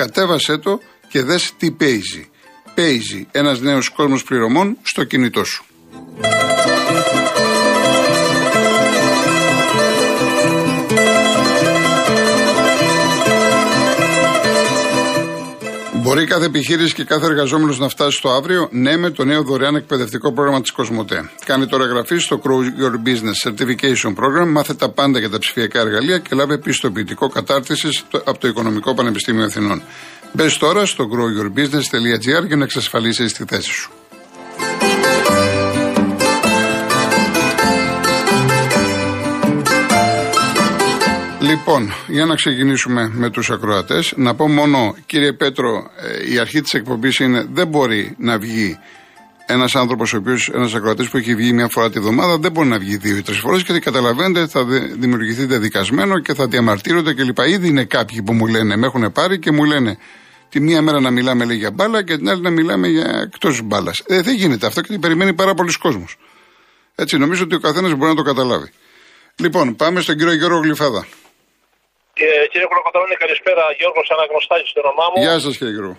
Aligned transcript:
Κατέβασέ 0.00 0.58
το 0.58 0.80
και 1.08 1.22
δες 1.22 1.52
τι 1.56 1.76
Paisy. 1.80 2.24
Paisy, 2.76 3.24
ένας 3.30 3.60
νέος 3.60 3.88
κόσμος 3.88 4.22
πληρωμών 4.22 4.76
στο 4.82 5.04
κινητό 5.04 5.44
σου. 5.44 5.64
Μπορεί 16.10 16.24
κάθε 16.24 16.44
επιχείρηση 16.44 16.94
και 16.94 17.04
κάθε 17.04 17.26
εργαζόμενος 17.26 17.78
να 17.78 17.88
φτάσει 17.88 18.16
στο 18.16 18.28
αύριο, 18.28 18.68
ναι, 18.70 18.96
με 18.96 19.10
το 19.10 19.24
νέο 19.24 19.42
δωρεάν 19.42 19.74
εκπαιδευτικό 19.74 20.32
πρόγραμμα 20.32 20.60
της 20.60 20.70
Κοσμοτέ. 20.70 21.30
Κάνει 21.44 21.66
τώρα 21.66 21.84
εγγραφή 21.84 22.18
στο 22.18 22.40
Grow 22.44 22.82
Your 22.82 23.08
Business 23.08 23.48
Certification 23.48 24.08
Program, 24.08 24.46
μάθε 24.46 24.74
τα 24.74 24.88
πάντα 24.88 25.18
για 25.18 25.30
τα 25.30 25.38
ψηφιακά 25.38 25.80
εργαλεία 25.80 26.18
και 26.18 26.34
λάβε 26.34 26.58
πιστοποιητικό 26.58 27.28
κατάρτισης 27.28 28.04
από 28.24 28.38
το 28.38 28.48
Οικονομικό 28.48 28.94
Πανεπιστήμιο 28.94 29.44
Αθηνών. 29.44 29.82
Μπες 30.32 30.56
τώρα 30.56 30.86
στο 30.86 31.08
growyourbusiness.gr 31.12 32.46
για 32.46 32.56
να 32.56 32.64
εξασφαλίσεις 32.64 33.32
τη 33.32 33.44
θέση 33.44 33.70
σου. 33.70 33.90
Λοιπόν, 41.40 41.92
για 42.06 42.26
να 42.26 42.34
ξεκινήσουμε 42.34 43.10
με 43.14 43.30
τους 43.30 43.50
ακροατές, 43.50 44.12
να 44.16 44.34
πω 44.34 44.48
μόνο, 44.48 44.94
κύριε 45.06 45.32
Πέτρο, 45.32 45.90
ε, 45.96 46.32
η 46.32 46.38
αρχή 46.38 46.60
της 46.60 46.72
εκπομπής 46.74 47.18
είναι 47.18 47.46
δεν 47.52 47.68
μπορεί 47.68 48.14
να 48.18 48.38
βγει 48.38 48.78
ένας 49.46 49.74
άνθρωπος, 49.74 50.12
ο 50.12 50.16
οποίος, 50.16 50.48
ένας 50.54 50.74
ακροατής 50.74 51.08
που 51.08 51.16
έχει 51.16 51.34
βγει 51.34 51.52
μια 51.52 51.68
φορά 51.68 51.90
τη 51.90 52.00
βδομάδα, 52.00 52.38
δεν 52.38 52.52
μπορεί 52.52 52.68
να 52.68 52.78
βγει 52.78 52.96
δύο 52.96 53.16
ή 53.16 53.22
τρεις 53.22 53.38
φορές 53.38 53.62
γιατί 53.62 53.80
καταλαβαίνετε 53.80 54.46
θα 54.46 54.64
δημιουργηθεί 54.98 55.44
δεδικασμένο 55.44 56.18
και 56.18 56.34
θα 56.34 56.46
διαμαρτύρονται 56.46 57.14
κλπ. 57.14 57.38
Ήδη 57.38 57.68
είναι 57.68 57.84
κάποιοι 57.84 58.22
που 58.22 58.32
μου 58.32 58.46
λένε, 58.46 58.76
με 58.76 58.86
έχουν 58.86 59.12
πάρει 59.12 59.38
και 59.38 59.52
μου 59.52 59.64
λένε 59.64 59.98
τη 60.48 60.60
μία 60.60 60.82
μέρα 60.82 61.00
να 61.00 61.10
μιλάμε 61.10 61.44
λέει, 61.44 61.56
για 61.56 61.70
μπάλα 61.70 62.04
και 62.04 62.16
την 62.16 62.28
άλλη 62.28 62.40
να 62.40 62.50
μιλάμε 62.50 62.88
για 62.88 63.20
εκτός 63.22 63.62
μπάλας. 63.62 64.02
Ε, 64.06 64.20
δεν 64.20 64.34
γίνεται 64.34 64.66
αυτό 64.66 64.80
και 64.80 64.98
περιμένει 64.98 65.32
πάρα 65.32 65.54
πολλοί 65.54 65.72
κόσμος. 65.78 66.16
Έτσι, 66.94 67.16
νομίζω 67.16 67.42
ότι 67.42 67.54
ο 67.54 67.60
καθένας 67.60 67.94
μπορεί 67.94 68.10
να 68.10 68.16
το 68.16 68.22
καταλάβει. 68.22 68.70
Λοιπόν, 69.36 69.76
πάμε 69.76 70.00
στον 70.00 70.16
κύριο 70.16 70.32
Γιώργο 70.34 70.58
Γλυφάδα. 70.58 71.06
Και, 72.20 72.30
κύριε 72.50 72.68
Κολοκοτρώνη, 72.72 73.14
καλησπέρα. 73.24 73.64
Γιώργος 73.78 74.08
Αναγνωστάκης 74.14 74.70
στο 74.72 74.80
όνομά 74.84 75.06
μου. 75.10 75.18
Γεια 75.24 75.36
σας, 75.44 75.54
κύριε 75.58 75.74
Γιώργο. 75.76 75.94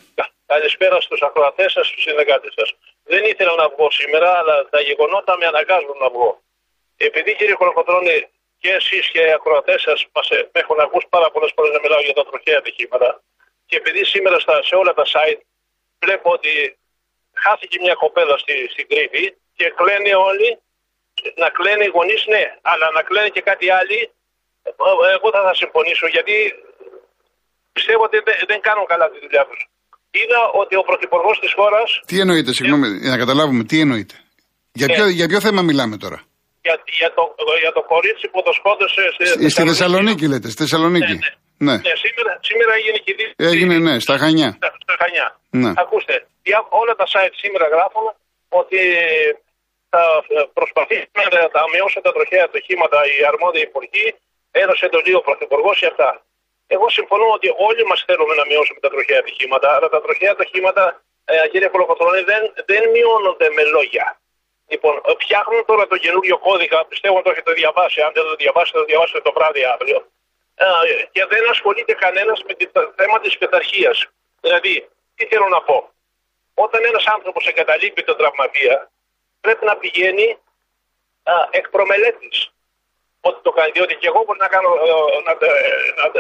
Καλησπέρα 0.54 0.98
στους 1.06 1.22
ακροατές 1.28 1.70
σας, 1.76 1.86
στους 1.90 2.04
συνεργάτε 2.08 2.50
σας. 2.58 2.70
Δεν 3.12 3.22
ήθελα 3.32 3.54
να 3.62 3.66
βγω 3.74 3.88
σήμερα, 4.00 4.30
αλλά 4.40 4.56
τα 4.74 4.80
γεγονότα 4.88 5.34
με 5.40 5.46
αναγκάζουν 5.52 5.98
να 6.04 6.10
βγω. 6.14 6.32
Επειδή, 7.08 7.32
κύριε 7.40 7.56
Κολοκοτρώνη, 7.62 8.18
και 8.62 8.72
εσείς 8.80 9.06
και 9.14 9.22
οι 9.28 9.32
ακροατές 9.38 9.80
σας 9.88 10.00
ε, 10.36 10.38
με 10.54 10.60
έχουν 10.64 10.80
ακούσει 10.86 11.08
πάρα 11.16 11.28
πολλές 11.34 11.52
φορές 11.56 11.72
να 11.76 11.80
μιλάω 11.84 12.02
για 12.08 12.16
τα 12.20 12.24
τροχαία 12.28 12.58
ατυχήματα, 12.62 13.10
και 13.68 13.76
επειδή 13.82 14.02
σήμερα 14.14 14.38
στα, 14.46 14.56
σε 14.70 14.76
όλα 14.82 14.94
τα 15.00 15.06
site 15.14 15.42
βλέπω 16.04 16.30
ότι 16.38 16.54
χάθηκε 17.44 17.78
μια 17.86 17.96
κοπέλα 18.04 18.36
στη, 18.44 18.56
στην 18.74 18.86
Κρήτη 18.92 19.24
και 19.58 19.66
κλαίνε 19.78 20.14
όλοι, 20.30 20.50
να 21.42 21.50
κλαίνε 21.58 21.84
οι 21.86 21.92
γονείς, 21.98 22.22
ναι, 22.34 22.44
αλλά 22.72 22.88
να 22.98 23.02
κλαίνε 23.08 23.30
και 23.36 23.42
κάτι 23.50 23.66
άλλοι 23.80 24.00
εγώ 25.16 25.28
θα, 25.36 25.42
θα 25.48 25.54
συμφωνήσω 25.62 26.08
γιατί 26.16 26.36
πιστεύω 27.76 28.04
ότι 28.10 28.18
δεν, 28.28 28.36
δεν 28.52 28.60
κάνουν 28.68 28.86
καλά 28.92 29.06
τη 29.14 29.18
δουλειά 29.26 29.44
τους. 29.50 29.62
Είδα 30.20 30.40
ότι 30.62 30.76
ο 30.82 30.84
πρωθυπουργός 30.90 31.36
της 31.44 31.52
χώρα. 31.60 31.82
Τι 32.10 32.16
εννοείται, 32.24 32.52
συγγνώμη, 32.58 32.88
για 33.04 33.12
να 33.16 33.20
καταλάβουμε, 33.24 33.64
τι 33.70 33.78
εννοείται. 33.86 34.16
Για, 34.80 34.88
ποιο, 34.94 35.06
για 35.20 35.28
ποιο 35.28 35.40
θέμα 35.48 35.62
μιλάμε 35.70 35.96
τώρα; 36.04 36.20
Για, 36.66 36.76
για, 37.00 37.10
το, 37.18 37.24
για 37.64 37.72
το 37.78 37.82
κορίτσι 37.94 38.26
που 38.32 38.42
το 38.48 38.52
σκότωσε 38.60 39.02
στη, 39.16 39.50
στη 39.50 39.62
Θεσσαλονίκη, 39.70 40.26
λέτε, 40.32 40.48
στη 40.54 40.60
Θεσσαλονίκη. 40.64 41.16
Ναι, 41.22 41.30
ναι. 41.66 41.72
ναι. 41.72 41.76
ναι 41.88 41.94
σήμερα, 42.06 42.32
σήμερα 42.50 42.72
έγινε 42.80 42.98
και 43.06 43.14
δίκτυο. 43.18 43.48
Έγινε, 43.52 43.76
ναι, 43.86 43.94
στα 44.06 44.16
Χανιά. 44.22 44.50
Στα, 44.60 44.70
στα 44.86 44.96
Χανιά. 45.02 45.28
Ναι. 45.62 45.72
Ακούστε, 45.84 46.16
όλα 46.82 46.94
τα 47.02 47.06
site 47.14 47.36
σήμερα 47.44 47.66
γράφουν 47.76 48.06
ότι 48.62 48.80
θα 49.92 50.04
προσπαθήσουμε 50.58 51.24
να 51.58 51.62
μειώσουν 51.74 52.02
τα 52.08 52.12
τροχαία 52.16 52.44
ατυχήματα 52.50 52.98
οι 53.12 53.16
αρμόδιοι 53.32 53.64
υπουργοί 53.70 54.08
έδωσε 54.52 54.90
το 54.90 55.00
ο 55.18 55.22
Πρωθυπουργό 55.22 55.72
για 55.74 55.88
αυτά. 55.88 56.22
Εγώ 56.68 56.90
συμφωνώ 56.90 57.28
ότι 57.38 57.54
όλοι 57.58 57.84
μας 57.86 58.04
θέλουμε 58.08 58.34
να 58.36 58.46
μειώσουμε 58.46 58.80
τα 58.80 58.90
τροχαία 58.90 59.20
ατυχήματα, 59.20 59.76
αλλά 59.76 59.90
τα 59.90 60.02
τροχαία 60.02 60.32
ατυχήματα, 60.32 61.02
ε, 61.26 61.48
κύριε 61.48 61.68
Κολοκοθρόνη, 61.68 62.22
δεν, 62.22 62.54
δεν 62.66 62.90
μειώνονται 62.90 63.50
με 63.50 63.64
λόγια. 63.64 64.20
Λοιπόν, 64.68 65.02
φτιάχνουν 65.20 65.66
τώρα 65.66 65.88
το 65.88 65.98
καινούριο 65.98 66.38
κώδικα, 66.38 66.86
πιστεύω 66.86 67.16
ότι 67.16 67.24
το 67.24 67.32
έχετε 67.32 67.54
διαβάσει. 67.54 68.02
Αν 68.02 68.12
δεν 68.14 68.24
το 68.24 68.36
διαβάσετε, 68.36 68.78
το 68.78 68.86
διαβάσετε 68.86 69.22
το 69.22 69.32
βράδυ 69.32 69.64
αύριο. 69.64 70.08
Ε, 70.56 70.66
και 71.12 71.26
δεν 71.26 71.50
ασχολείται 71.50 71.94
κανένας 71.94 72.44
με 72.48 72.54
το 72.72 72.94
θέμα 72.96 73.20
της 73.20 73.38
πειθαρχίας. 73.38 74.08
Δηλαδή, 74.42 74.90
τι 75.16 75.26
θέλω 75.26 75.48
να 75.48 75.62
πω; 75.62 75.90
Όταν 76.54 76.86
ένας 76.86 77.06
άνθρωπος 77.06 77.48
εγκαταλείπει 77.48 78.04
τον 78.04 78.18
τραυματία, 78.18 78.92
πρέπει 79.42 79.66
να 79.66 79.76
πηγαίνει 79.78 80.38
α, 81.24 81.34
εκ 81.52 81.70
προμελέτης 81.70 82.52
ότι 83.22 83.40
το 83.42 83.52
κάνει. 83.52 83.72
Διότι 83.72 83.96
και 83.96 84.08
εγώ 84.08 84.24
μπορεί 84.26 84.40
να, 84.40 84.48
κάνω, 84.48 84.70
ε, 84.88 85.22
να, 85.28 85.34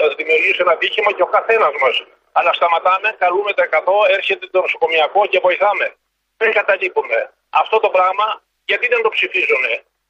να 0.07 0.13
δημιουργήσω 0.19 0.61
ένα 0.65 0.75
δίχημα 0.75 1.11
και 1.15 1.21
ο 1.27 1.29
καθένας 1.37 1.73
μας. 1.81 1.95
Αλλά 2.31 2.53
σταματάμε, 2.53 3.15
καλούμε 3.23 3.53
τα 3.53 3.65
100, 3.69 4.09
έρχεται 4.17 4.47
το 4.47 4.61
νοσοκομιακό 4.61 5.25
και 5.25 5.39
βοηθάμε. 5.39 5.95
Δεν 6.37 6.51
καταλείπουμε. 6.51 7.33
Αυτό 7.49 7.79
το 7.79 7.89
πράγμα 7.89 8.41
γιατί 8.65 8.87
δεν 8.87 9.01
το 9.01 9.09
ψηφίζουν. 9.09 9.63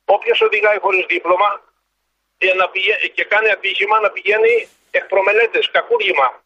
Όποιος 0.06 0.42
οδηγάει 0.42 0.80
χωρίς 0.80 1.06
δίπλωμα 1.06 1.62
και, 2.38 2.54
να 2.54 2.66
και 3.14 3.24
κάνει 3.24 3.50
ατύχημα 3.50 4.00
να 4.00 4.10
πηγαίνει 4.10 4.70
εκ 4.92 5.06
προμελέτες, 5.06 5.72
κακούργημα. 5.72 6.44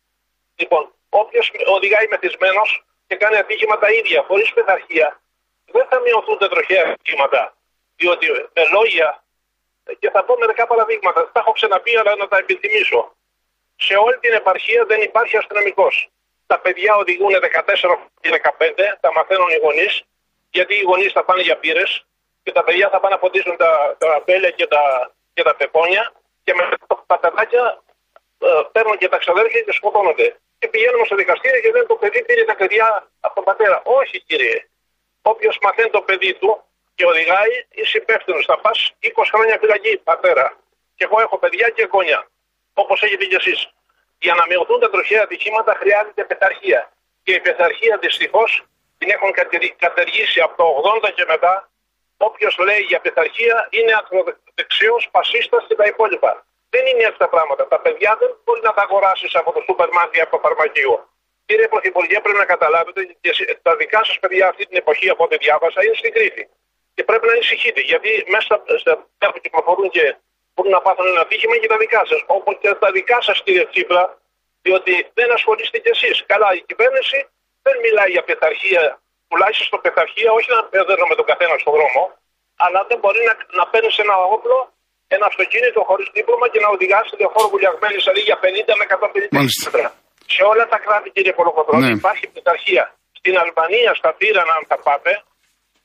Λοιπόν, 0.55 0.93
όποιος 1.09 1.51
οδηγάει 1.65 2.07
μεθυσμένος 2.09 2.83
και 3.07 3.15
κάνει 3.15 3.37
ατύχημα 3.37 3.77
τα 3.77 3.91
ίδια, 3.91 4.23
χωρίς 4.27 4.53
πειθαρχία, 4.53 5.21
δεν 5.65 5.85
θα 5.89 5.99
μειωθούν 5.99 6.37
τα 6.37 6.47
τροχαία 6.47 6.83
ατύχηματα. 6.87 7.55
Διότι 7.95 8.27
με 8.53 8.63
λόγια 8.71 9.23
και 9.99 10.09
θα 10.09 10.23
πω 10.23 10.37
μερικά 10.37 10.67
παραδείγματα. 10.67 11.31
Τα 11.31 11.39
έχω 11.39 11.51
ξαναπεί, 11.51 11.97
αλλά 11.97 12.15
να 12.15 12.27
τα 12.27 12.37
επιθυμίσω. 12.37 13.15
Σε 13.75 13.95
όλη 13.95 14.17
την 14.17 14.33
επαρχία 14.33 14.85
δεν 14.85 15.01
υπάρχει 15.01 15.37
αστυνομικός. 15.37 16.09
Τα 16.47 16.59
παιδιά 16.59 16.95
οδηγούν 16.95 17.31
14 17.31 18.09
και 18.21 18.29
15, 18.59 18.97
τα 18.99 19.11
μαθαίνουν 19.13 19.49
οι 19.49 19.59
γονείς, 19.63 20.03
γιατί 20.49 20.73
οι 20.75 20.81
γονείς 20.81 21.11
θα 21.11 21.23
πάνε 21.23 21.41
για 21.41 21.57
πύρες 21.57 22.05
και 22.43 22.51
τα 22.51 22.63
παιδιά 22.63 22.89
θα 22.89 22.99
πάνε 22.99 23.13
να 23.13 23.19
ποτίσουν 23.19 23.57
τα, 23.57 23.95
τα 23.97 24.23
μπέλια 24.25 24.49
και 24.49 24.67
τα, 24.67 25.11
και 25.33 25.43
τα 25.43 25.55
πεπόνια 25.55 26.11
και 26.43 26.53
με 26.53 26.69
τα 27.05 27.17
παιδάκια 27.19 27.83
ε, 28.39 28.47
παίρνουν 28.71 28.97
και 28.97 29.09
τα 29.09 29.17
ξαδέρφια 29.17 29.61
και 29.61 29.71
σκοτώνονται. 29.71 30.35
Και 30.59 30.67
πηγαίνουμε 30.67 31.05
στο 31.05 31.15
δικαστήριο 31.15 31.59
και 31.61 31.71
λένε 31.71 31.85
το 31.85 31.95
παιδί 31.95 32.23
πήρε 32.23 32.43
τα 32.43 32.55
παιδιά 32.55 33.07
από 33.19 33.35
τον 33.35 33.43
πατέρα. 33.43 33.81
Όχι 33.83 34.21
κύριε. 34.21 34.67
Όποιος 35.21 35.57
μαθαίνει 35.61 35.89
το 35.89 36.01
παιδί 36.01 36.33
του 36.33 36.64
και 36.95 37.05
οδηγάει, 37.05 37.53
είσαι 37.79 37.97
υπεύθυνος. 37.97 38.45
Θα 38.45 38.57
πας 38.59 38.77
20 38.99 39.29
χρόνια 39.33 39.57
φυλακή, 39.61 39.97
πατέρα. 39.97 40.47
Και 40.95 41.03
εγώ 41.03 41.17
έχω 41.21 41.37
παιδιά 41.37 41.69
και 41.69 41.87
γόνια. 41.91 42.27
Όπως 42.73 43.01
έχετε 43.01 43.25
κι 43.25 43.35
εσείς. 43.35 43.69
Για 44.19 44.33
να 44.33 44.43
μειωθούν 44.49 44.79
τα 44.79 44.89
τροχαία 44.89 45.21
ατυχήματα 45.23 45.73
χρειάζεται 45.81 46.23
πειθαρχία. 46.23 46.91
Και 47.23 47.33
η 47.33 47.39
πειθαρχία 47.39 47.97
δυστυχώς 47.97 48.51
την 48.97 49.09
έχουν 49.09 49.31
κατεργήσει 49.85 50.39
από 50.39 50.55
το 50.59 50.65
80 51.03 51.11
και 51.15 51.25
μετά. 51.27 51.69
Όποιος 52.17 52.57
λέει 52.57 52.79
για 52.79 52.99
πειθαρχία 52.99 53.67
είναι 53.69 53.93
ακροδεξιός, 53.99 55.09
φασίστας 55.11 55.65
και 55.67 55.75
τα 55.75 55.85
υπόλοιπα. 55.85 56.45
Δεν 56.69 56.85
είναι 56.85 57.03
έτσι 57.03 57.17
τα 57.17 57.29
πράγματα. 57.29 57.67
Τα 57.67 57.79
παιδιά 57.79 58.15
δεν 58.19 58.29
μπορεί 58.43 58.61
να 58.61 58.73
τα 58.73 58.81
αγοράσεις 58.81 59.35
από 59.35 59.51
το 59.51 59.61
σούπερ 59.65 59.89
μάρκετ 59.91 60.21
από 60.21 60.31
το 60.35 60.39
φαρμακείο. 60.47 61.09
Κύριε 61.45 61.67
Πρωθυπουργέ, 61.67 62.19
πρέπει 62.19 62.37
να 62.37 62.45
καταλάβετε 62.45 62.99
ότι 63.01 63.59
τα 63.61 63.75
δικά 63.75 64.03
σας 64.03 64.19
παιδιά 64.19 64.47
αυτή 64.47 64.65
την 64.65 64.77
εποχή 64.77 65.09
από 65.09 65.23
ό,τι 65.23 65.37
διάβασα 65.37 65.83
είναι 65.83 65.95
στην 65.95 66.11
Κρήτη 66.11 66.49
και 66.95 67.03
πρέπει 67.09 67.25
να 67.29 67.33
ανησυχείτε. 67.37 67.81
Γιατί 67.91 68.09
μέσα 68.35 68.53
στα 68.81 68.93
που 69.31 69.39
κυκλοφορούν 69.43 69.87
και 69.95 70.03
μπορούν 70.53 70.71
να 70.77 70.81
πάθουν 70.85 71.05
ένα 71.15 71.25
τύχημα 71.29 71.55
και 71.61 71.69
τα 71.73 71.77
δικά 71.83 72.01
σας. 72.09 72.19
Όπως 72.37 72.53
και 72.61 72.69
τα 72.83 72.89
δικά 72.97 73.17
σας, 73.27 73.37
κύριε 73.45 73.65
Τσίπρα, 73.71 74.03
διότι 74.65 74.93
δεν 75.17 75.27
ασχολείστε 75.37 75.77
κι 75.83 75.91
εσείς. 75.95 76.15
Καλά, 76.31 76.49
η 76.59 76.61
κυβέρνηση 76.69 77.17
δεν 77.65 77.75
μιλάει 77.83 78.11
για 78.15 78.23
πειθαρχία, 78.27 78.83
τουλάχιστον 79.29 79.65
στο 79.71 79.77
πειθαρχία, 79.83 80.29
όχι 80.37 80.49
να 80.55 80.59
με 81.11 81.15
τον 81.19 81.25
καθένα 81.29 81.55
στον 81.63 81.73
δρόμο, 81.77 82.03
αλλά 82.63 82.79
δεν 82.89 82.97
μπορεί 83.01 83.21
να, 83.29 83.33
να 83.59 83.63
παίρνει 83.71 83.91
ένα 84.05 84.15
όπλο, 84.35 84.57
ένα 85.15 85.25
αυτοκίνητο 85.31 85.79
χωρίς 85.89 86.07
δίπλωμα 86.15 86.47
και 86.53 86.59
να 86.63 86.69
οδηγάσει 86.75 87.11
τη 87.19 87.23
χώρο 87.33 87.47
βουλιαγμένη 87.53 87.97
δηλαδή 88.01 88.21
για 88.29 88.37
50 88.43 88.71
με 88.79 88.85
150 88.89 89.27
μέτρα. 89.65 89.89
Σε 90.35 90.41
όλα 90.51 90.65
τα 90.73 90.77
κράτη, 90.85 91.09
κύριε 91.15 91.33
Κολοκοτρόνη, 91.39 91.87
ναι. 91.87 91.99
υπάρχει 92.01 92.25
πειθαρχία. 92.33 92.83
Στην 93.19 93.33
Αλβανία, 93.43 93.91
στα 93.99 94.11
Τύρανα, 94.19 94.53
αν 94.59 94.63
τα 94.71 94.77
πάτε, 94.85 95.11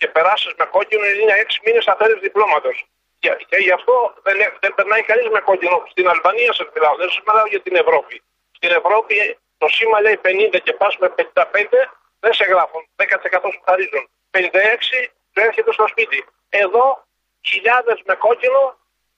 και 0.00 0.08
περάσεις 0.16 0.52
με 0.58 0.64
κόκκινο, 0.74 1.04
είναι 1.20 1.34
6 1.46 1.60
μήνες 1.64 1.86
αφαίρεση 1.92 2.20
διπλώματος. 2.26 2.76
Και, 3.22 3.30
και 3.50 3.58
γι' 3.66 3.74
αυτό 3.78 3.94
δεν, 4.26 4.36
δεν 4.62 4.72
περνάει 4.76 5.02
κανείς 5.10 5.28
με 5.36 5.40
κόκκινο. 5.48 5.76
Στην 5.92 6.06
Αλβανία 6.12 6.52
σα 6.58 6.64
μιλάω, 6.74 6.94
δεν 7.02 7.08
σα 7.14 7.20
μιλάω 7.26 7.46
για 7.52 7.60
την 7.66 7.74
Ευρώπη. 7.82 8.14
Στην 8.58 8.70
Ευρώπη 8.80 9.16
το 9.58 9.66
σήμα 9.76 9.98
λέει 10.04 10.18
50 10.24 10.60
και 10.66 10.72
πας 10.80 10.94
με 11.02 11.08
55, 11.16 11.44
δεν 12.22 12.32
σε 12.38 12.44
γράφουν. 12.52 12.82
10% 12.96 13.48
σου 13.54 13.60
χαρίζουν. 13.66 14.04
56 14.30 14.40
σου 15.34 15.40
έρχεται 15.48 15.72
στο 15.72 15.86
σπίτι. 15.92 16.18
Εδώ 16.48 16.84
χιλιάδες 17.50 17.98
με 18.08 18.14
κόκκινο, 18.14 18.62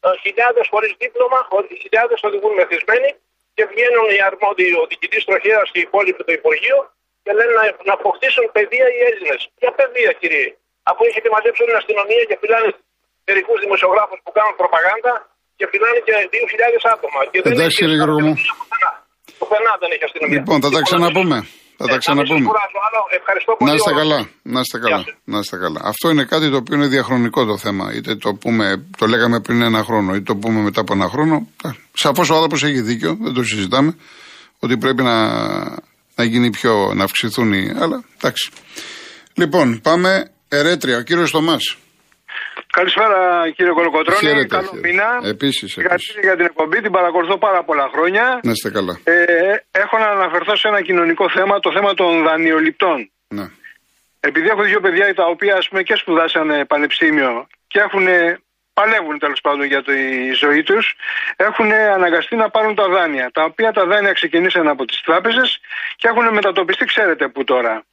ε, 0.01 0.09
χιλιάδες 0.25 0.67
χωρίς 0.73 0.93
δίπλωμα, 0.99 1.49
χιλιάδες 1.83 2.19
οδηγούν 2.23 2.53
μεθυσμένοι 2.61 3.11
και 3.55 3.65
βγαίνουν 3.71 4.09
οι 4.15 4.21
αρμόδιοι, 4.29 4.73
ο 4.83 4.87
διοικητής 4.89 5.25
τροχέας 5.25 5.71
και 5.73 5.79
οι 5.79 5.87
υπόλοιποι 5.89 6.25
του 6.25 6.33
Υπουργείου 6.41 6.81
και 7.23 7.33
λένε 7.33 7.53
να, 7.61 7.65
να 7.89 7.93
αποκτήσουν 7.93 8.45
παιδεία 8.53 8.87
οι 8.95 8.99
Έλληνες. 9.09 9.41
Για 9.61 9.73
παιδεία, 9.73 10.13
κύριε. 10.13 10.57
Αφού 10.91 11.03
έχετε 11.11 11.29
μαζέψει 11.35 11.61
όλη 11.63 11.71
την 11.73 11.81
αστυνομία 11.83 12.23
και 12.29 12.37
φυλάνε 12.43 12.69
μερικούς 13.29 13.59
δημοσιογράφους 13.65 14.19
που 14.25 14.31
κάνουν 14.37 14.55
προπαγάνδα 14.63 15.13
και 15.59 15.65
φυλάνε 15.73 15.99
και 16.07 16.13
2.000 16.35 16.95
άτομα. 16.95 17.19
Και 17.31 17.39
Εντάξει, 17.55 17.77
κύριε 17.81 17.97
Γιώργο 18.01 18.21
μου. 18.27 18.35
Πουθενά 19.39 19.73
δεν 19.83 19.89
έχει 19.95 20.05
αστυνομία. 20.09 20.37
Λοιπόν, 20.39 20.57
θα 20.65 20.71
τα 20.77 20.81
ξαναπούμε. 20.89 21.39
Θα 21.81 21.87
τα 21.93 21.95
ε, 21.95 22.03
ξαναπούμε. 22.05 22.47
Ευχαριστώ 23.21 23.53
πολύ. 23.57 23.71
Να 23.71 23.75
είστε 23.77 23.93
καλά. 24.01 24.21
Να 24.55 24.61
είστε 24.61 24.79
καλά. 24.85 25.05
Να 25.33 25.39
είστε 25.43 25.57
καλά. 25.65 25.81
Αυτό 25.93 26.07
είναι 26.13 26.25
κάτι 26.33 26.47
το 26.51 26.57
οποίο 26.57 26.75
είναι 26.77 26.87
διαχρονικό 26.87 27.41
το 27.45 27.57
θέμα. 27.65 27.85
Είτε 27.97 28.17
το 28.17 28.31
πούμε, 28.43 28.87
το 29.01 29.07
λέγαμε 29.07 29.41
πριν 29.41 29.63
ένα 29.63 29.83
χρόνο, 29.89 30.15
είτε 30.15 30.25
το 30.33 30.37
πούμε 30.37 30.61
μετά 30.61 30.81
από 30.81 30.93
ένα 30.93 31.09
χρόνο. 31.09 31.49
Σαφώς 31.93 32.31
ο 32.31 32.35
άνθρωπος 32.35 32.63
έχει 32.65 32.81
δίκιο, 32.81 33.17
δεν 33.21 33.33
το 33.35 33.43
συζητάμε. 33.43 33.97
Ότι 34.59 34.77
πρέπει 34.77 35.03
να, 35.03 35.17
να 36.15 36.25
γίνει 36.25 36.51
πιο, 36.51 36.93
να 36.95 37.05
αυξηθούν 37.05 37.53
οι. 37.53 37.73
Αλλά 37.81 38.05
εντάξει. 38.17 38.51
Λοιπόν, 39.35 39.81
πάμε 39.81 40.31
ερέτρια. 40.57 40.97
Ο 40.97 41.01
κύριος 41.03 41.31
Θωμάς. 41.31 41.77
Καλησπέρα 42.79 43.19
κύριε 43.57 43.73
Κολοκοτρώνη. 43.79 44.19
Χαίρετε, 44.27 44.47
Καλό 44.57 44.69
χαίρετε. 44.69 44.89
μήνα. 44.89 45.09
Επίσης, 45.35 45.73
Συγχαρητήρια 45.73 46.23
για 46.29 46.37
την 46.37 46.45
εκπομπή, 46.51 46.79
την 46.81 46.93
παρακολουθώ 46.99 47.37
πάρα 47.39 47.61
πολλά 47.69 47.87
χρόνια. 47.95 48.25
Να 48.43 48.51
είστε 48.51 48.71
καλά. 48.71 48.95
Ε, 49.05 49.15
έχω 49.83 49.95
να 49.99 50.09
αναφερθώ 50.17 50.57
σε 50.57 50.69
ένα 50.69 50.81
κοινωνικό 50.89 51.25
θέμα, 51.37 51.55
το 51.67 51.71
θέμα 51.77 51.95
των 51.95 52.23
δανειοληπτών. 52.27 52.99
Ναι. 53.29 53.47
Επειδή 54.21 54.47
έχω 54.49 54.63
δύο 54.63 54.81
παιδιά 54.81 55.15
τα 55.15 55.25
οποία 55.35 55.55
ας 55.57 55.69
πούμε, 55.69 55.83
και 55.83 55.97
σπουδάσανε 55.97 56.65
πανεπιστήμιο 56.65 57.47
και 57.69 57.79
έχουν, 57.87 58.07
παλεύουν 58.73 59.19
τέλος 59.19 59.41
πάντων 59.41 59.65
για 59.73 59.83
τη 59.83 59.99
ζωή 60.43 60.63
τους, 60.63 60.85
έχουν 61.37 61.73
αναγκαστεί 61.73 62.37
να 62.37 62.49
πάρουν 62.51 62.75
τα 62.75 62.89
δάνεια. 62.89 63.31
Τα 63.33 63.43
οποία 63.45 63.71
τα 63.73 63.85
δάνεια 63.87 64.13
ξεκινήσαν 64.13 64.69
από 64.69 64.85
τις 64.85 65.01
τράπεζες 65.07 65.49
και 65.97 66.09
έχουν 66.09 66.35
μετατοπιστεί, 66.35 66.85
ξέρετε 66.85 67.29
πού 67.29 67.45
τώρα 67.45 67.85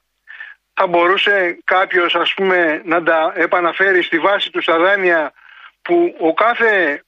θα 0.79 0.87
μπορούσε 0.87 1.33
κάποιος 1.63 2.15
ας 2.15 2.33
πούμε 2.35 2.81
να 2.85 3.03
τα 3.03 3.33
επαναφέρει 3.35 4.01
στη 4.03 4.17
βάση 4.19 4.49
του 4.51 4.61
στα 4.61 4.77
δάνεια 4.77 5.33
που 5.81 5.95
ο 6.19 6.33
κάθε 6.33 7.03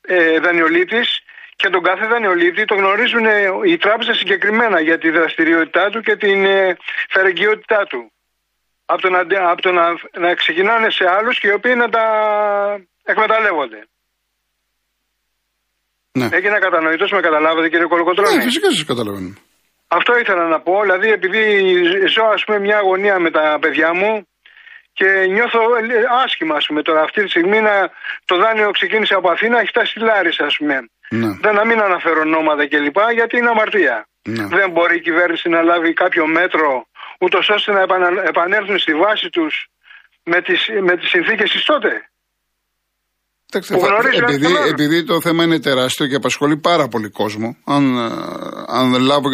ε, 0.00 0.38
δανειολήτης 0.44 1.08
και 1.56 1.68
τον 1.68 1.82
κάθε 1.82 2.06
δανειολήτη 2.06 2.64
το 2.64 2.74
γνωρίζουν 2.74 3.26
ε, 3.26 3.34
οι 3.66 3.76
τράπεζες 3.76 4.16
συγκεκριμένα 4.16 4.80
για 4.80 4.98
τη 4.98 5.10
δραστηριότητά 5.10 5.90
του 5.90 6.00
και 6.00 6.16
την 6.16 6.44
ε, 6.44 6.76
φερεγγιότητά 7.08 7.80
του. 7.90 8.12
Από 8.86 9.00
το, 9.02 9.08
να, 9.10 9.20
από 9.52 9.62
το 9.62 9.72
να, 9.72 9.86
να 10.24 10.34
ξεκινάνε 10.34 10.90
σε 10.90 11.04
άλλους 11.16 11.38
και 11.38 11.48
οι 11.48 11.52
οποίοι 11.58 11.74
να 11.76 11.88
τα 11.88 12.04
εκμεταλλεύονται. 13.04 13.80
Ναι. 16.12 16.28
Έγινα 16.32 16.58
κατανοητός, 16.58 17.10
με 17.10 17.20
καταλάβατε 17.20 17.68
κύριε 17.68 17.86
Κολοκοτρώνη; 17.86 18.36
Ναι, 18.36 18.42
φυσικά 18.42 18.70
σας 18.70 18.84
καταλαβαίνω. 18.84 19.34
Αυτό 19.92 20.18
ήθελα 20.18 20.48
να 20.48 20.60
πω, 20.60 20.80
δηλαδή 20.82 21.10
επειδή 21.10 21.42
ζω 22.06 22.24
ας 22.24 22.44
πούμε 22.44 22.58
μια 22.58 22.78
αγωνία 22.78 23.18
με 23.18 23.30
τα 23.30 23.58
παιδιά 23.60 23.94
μου 23.94 24.26
και 24.92 25.26
νιώθω 25.28 25.60
άσχημα 26.24 26.54
ας 26.56 26.66
πούμε 26.66 26.82
τώρα 26.82 27.00
αυτή 27.02 27.22
τη 27.22 27.28
στιγμή 27.28 27.60
να 27.60 27.90
το 28.24 28.36
δάνειο 28.36 28.70
ξεκίνησε 28.70 29.14
από 29.14 29.30
Αθήνα, 29.30 29.58
έχει 29.58 29.66
φτάσει 29.66 29.90
στη 29.90 30.00
Λάρισα 30.00 30.44
ας 30.44 30.56
πούμε. 30.56 30.76
Ναι. 31.10 31.28
Δεν 31.40 31.54
να 31.54 31.64
μην 31.64 31.80
αναφέρω 31.80 32.20
ονόματα 32.20 32.68
κλπ 32.68 32.98
γιατί 33.12 33.36
είναι 33.36 33.48
αμαρτία. 33.48 34.06
Ναι. 34.28 34.46
Δεν 34.46 34.70
μπορεί 34.70 34.96
η 34.96 35.00
κυβέρνηση 35.00 35.48
να 35.48 35.62
λάβει 35.62 35.92
κάποιο 35.92 36.26
μέτρο 36.26 36.86
ούτως 37.20 37.48
ώστε 37.48 37.72
να 37.72 37.80
επανέλθουν 38.24 38.78
στη 38.78 38.94
βάση 38.94 39.28
τους 39.30 39.66
με 40.24 40.42
τις, 40.42 40.68
με 40.80 40.96
τις 40.96 41.08
συνθήκες 41.08 41.50
της 41.50 41.64
τότε. 41.64 42.09
Επειδή, 43.52 44.46
επειδή 44.68 45.04
το 45.04 45.20
θέμα 45.20 45.44
είναι 45.44 45.60
τεράστιο 45.60 46.06
και 46.06 46.14
απασχολεί 46.14 46.56
πάρα 46.56 46.88
πολύ 46.88 47.08
κόσμο, 47.08 47.56
αν, 47.64 47.96
ε, 47.96 48.10
αν 48.66 49.00
λάβω 49.00 49.28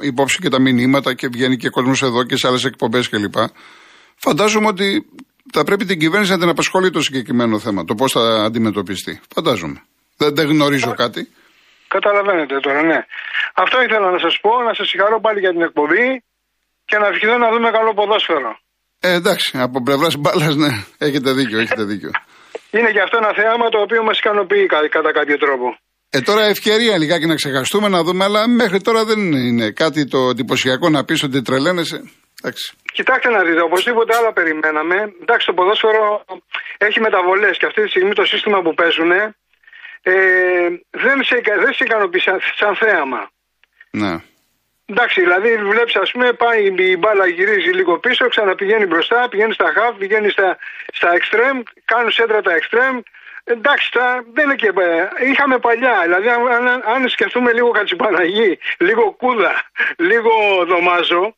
υπόψη 0.00 0.38
και 0.40 0.48
τα 0.48 0.60
μηνύματα 0.60 1.14
και 1.14 1.28
βγαίνει 1.28 1.56
και 1.56 1.68
κόσμος 1.68 2.02
εδώ 2.02 2.24
και 2.24 2.36
σε 2.36 2.46
άλλες 2.48 2.64
εκπομπές 2.64 3.08
κλπ. 3.08 3.34
Φαντάζομαι 4.16 4.66
ότι 4.66 5.06
θα 5.52 5.64
πρέπει 5.64 5.84
την 5.84 5.98
κυβέρνηση 5.98 6.32
να 6.32 6.38
την 6.38 6.48
απασχολεί 6.48 6.90
το 6.90 7.00
συγκεκριμένο 7.00 7.58
θέμα, 7.58 7.84
το 7.84 7.94
πώς 7.94 8.12
θα 8.12 8.20
αντιμετωπιστεί. 8.44 9.20
Φαντάζομαι. 9.34 9.82
Δεν, 10.16 10.34
δεν 10.34 10.46
γνωρίζω 10.46 10.94
κάτι. 10.94 11.28
Καταλαβαίνετε 11.88 12.60
τώρα, 12.60 12.82
ναι. 12.82 12.98
Αυτό 13.54 13.82
ήθελα 13.82 14.10
να 14.10 14.18
σας 14.18 14.38
πω, 14.40 14.50
να 14.68 14.74
σας 14.74 14.88
συγχαρώ 14.88 15.20
πάλι 15.20 15.40
για 15.40 15.50
την 15.50 15.62
εκπομπή 15.62 16.24
και 16.84 16.96
να 16.98 17.06
ευχηθώ 17.06 17.38
να 17.38 17.48
δούμε 17.52 17.70
καλό 17.70 17.94
ποδόσφαιρο. 17.94 18.58
Ε, 19.00 19.12
εντάξει, 19.12 19.58
από 19.58 19.82
πλευράς 19.82 20.16
μπάλας, 20.16 20.56
ναι, 20.56 20.72
έχετε 20.98 21.32
δίκιο, 21.32 21.58
έχετε 21.58 21.84
δίκιο 21.84 22.10
είναι 22.78 22.90
και 22.94 23.00
αυτό 23.00 23.16
ένα 23.22 23.32
θέαμα 23.40 23.68
το 23.68 23.78
οποίο 23.80 24.02
μας 24.02 24.18
ικανοποιεί 24.18 24.66
κατά 24.66 25.12
κάποιο 25.18 25.38
τρόπο. 25.38 25.66
Ε, 26.10 26.20
τώρα 26.20 26.44
ευκαιρία 26.44 26.98
λιγάκι 26.98 27.26
να 27.26 27.34
ξεχαστούμε, 27.34 27.88
να 27.88 28.02
δούμε, 28.02 28.24
αλλά 28.24 28.48
μέχρι 28.48 28.80
τώρα 28.80 29.04
δεν 29.04 29.20
είναι 29.32 29.70
κάτι 29.70 30.08
το 30.08 30.18
εντυπωσιακό 30.32 30.88
να 30.88 31.04
πεις 31.04 31.22
ότι 31.22 31.42
τρελαίνεσαι. 31.42 31.98
Εντάξει. 32.38 32.72
Κοιτάξτε 32.92 33.30
να 33.30 33.42
δείτε, 33.46 33.62
οπωσδήποτε 33.62 34.16
άλλα 34.16 34.32
περιμέναμε. 34.32 34.96
Εντάξει, 35.22 35.46
το 35.46 35.52
ποδόσφαιρο 35.52 36.24
έχει 36.78 37.00
μεταβολές 37.00 37.58
και 37.58 37.66
αυτή 37.66 37.82
τη 37.82 37.88
στιγμή 37.88 38.14
το 38.14 38.24
σύστημα 38.24 38.58
που 38.62 38.74
παίζουν 38.74 39.10
ε, 39.10 40.12
δεν, 40.90 41.18
σε, 41.28 41.36
δεν 41.62 41.72
σε 41.76 41.84
ικανοποιεί 41.84 42.20
σαν, 42.20 42.38
σαν 42.60 42.76
θέαμα. 42.76 43.30
Ναι. 43.90 44.14
Εντάξει, 44.86 45.20
δηλαδή 45.20 45.56
βλέπεις, 45.56 45.96
ας 45.96 46.10
πούμε, 46.10 46.32
πάει 46.32 46.74
η 46.76 46.96
μπάλα, 46.96 47.26
γυρίζει 47.26 47.70
λίγο 47.70 47.98
πίσω, 47.98 48.28
ξαναπηγαίνει 48.28 48.86
μπροστά, 48.86 49.28
πηγαίνει 49.28 49.52
στα 49.52 49.72
χαφ, 49.72 49.96
πηγαίνει 49.96 50.30
στα, 50.30 50.58
στα 50.92 51.12
extreme, 51.12 51.62
κάνουν 51.84 52.10
σέντρα 52.10 52.42
τα 52.42 52.52
extreme. 52.58 53.00
Εντάξει, 53.44 53.92
τα, 53.92 54.24
δεν 54.32 54.44
είναι 54.44 54.54
και. 54.54 54.66
Ε, 54.66 55.28
είχαμε 55.30 55.58
παλιά, 55.58 56.00
δηλαδή, 56.02 56.28
αν, 56.28 56.66
αν, 56.68 57.08
σκεφτούμε 57.08 57.52
λίγο 57.52 57.70
Κατσιπαναγή, 57.70 58.58
λίγο 58.78 59.12
Κούδα, 59.12 59.70
λίγο 59.96 60.30
Δωμάζο 60.66 61.36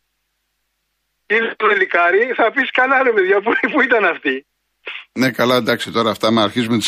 ή 1.26 1.54
το 1.56 1.68
Ελικάρι, 1.68 2.32
θα 2.36 2.50
πεις 2.50 2.70
καλά 2.70 3.02
ρε 3.02 3.12
παιδιά, 3.12 3.40
πού, 3.40 3.52
πού 3.72 3.80
ήταν 3.80 4.04
αυτοί. 4.04 4.46
Ναι, 5.16 5.30
καλά, 5.30 5.56
εντάξει, 5.56 5.90
τώρα 5.90 6.10
αυτά 6.10 6.30
με 6.30 6.42
αρχίζουμε 6.42 6.78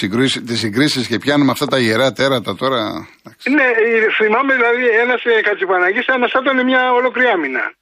τις 0.47 0.58
συγκρίσεις 0.58 1.06
και 1.06 1.18
πιάνουμε 1.18 1.50
αυτά 1.50 1.66
τα 1.66 1.78
ιερά 1.78 2.12
τέρατα 2.12 2.54
τώρα. 2.54 3.08
Εντάξει. 3.23 3.50
Ναι, 3.50 3.62
ε, 3.62 4.12
θυμάμαι 4.16 4.54
δηλαδή 4.54 4.85
ένας 5.02 5.25
ε, 5.25 5.40
Κατσιπαναγή, 5.40 6.00
ένας 6.06 6.32
ήταν 6.32 6.64
μια 6.64 6.92
ολόκληρη 6.92 7.28
άμυνα. 7.28 7.73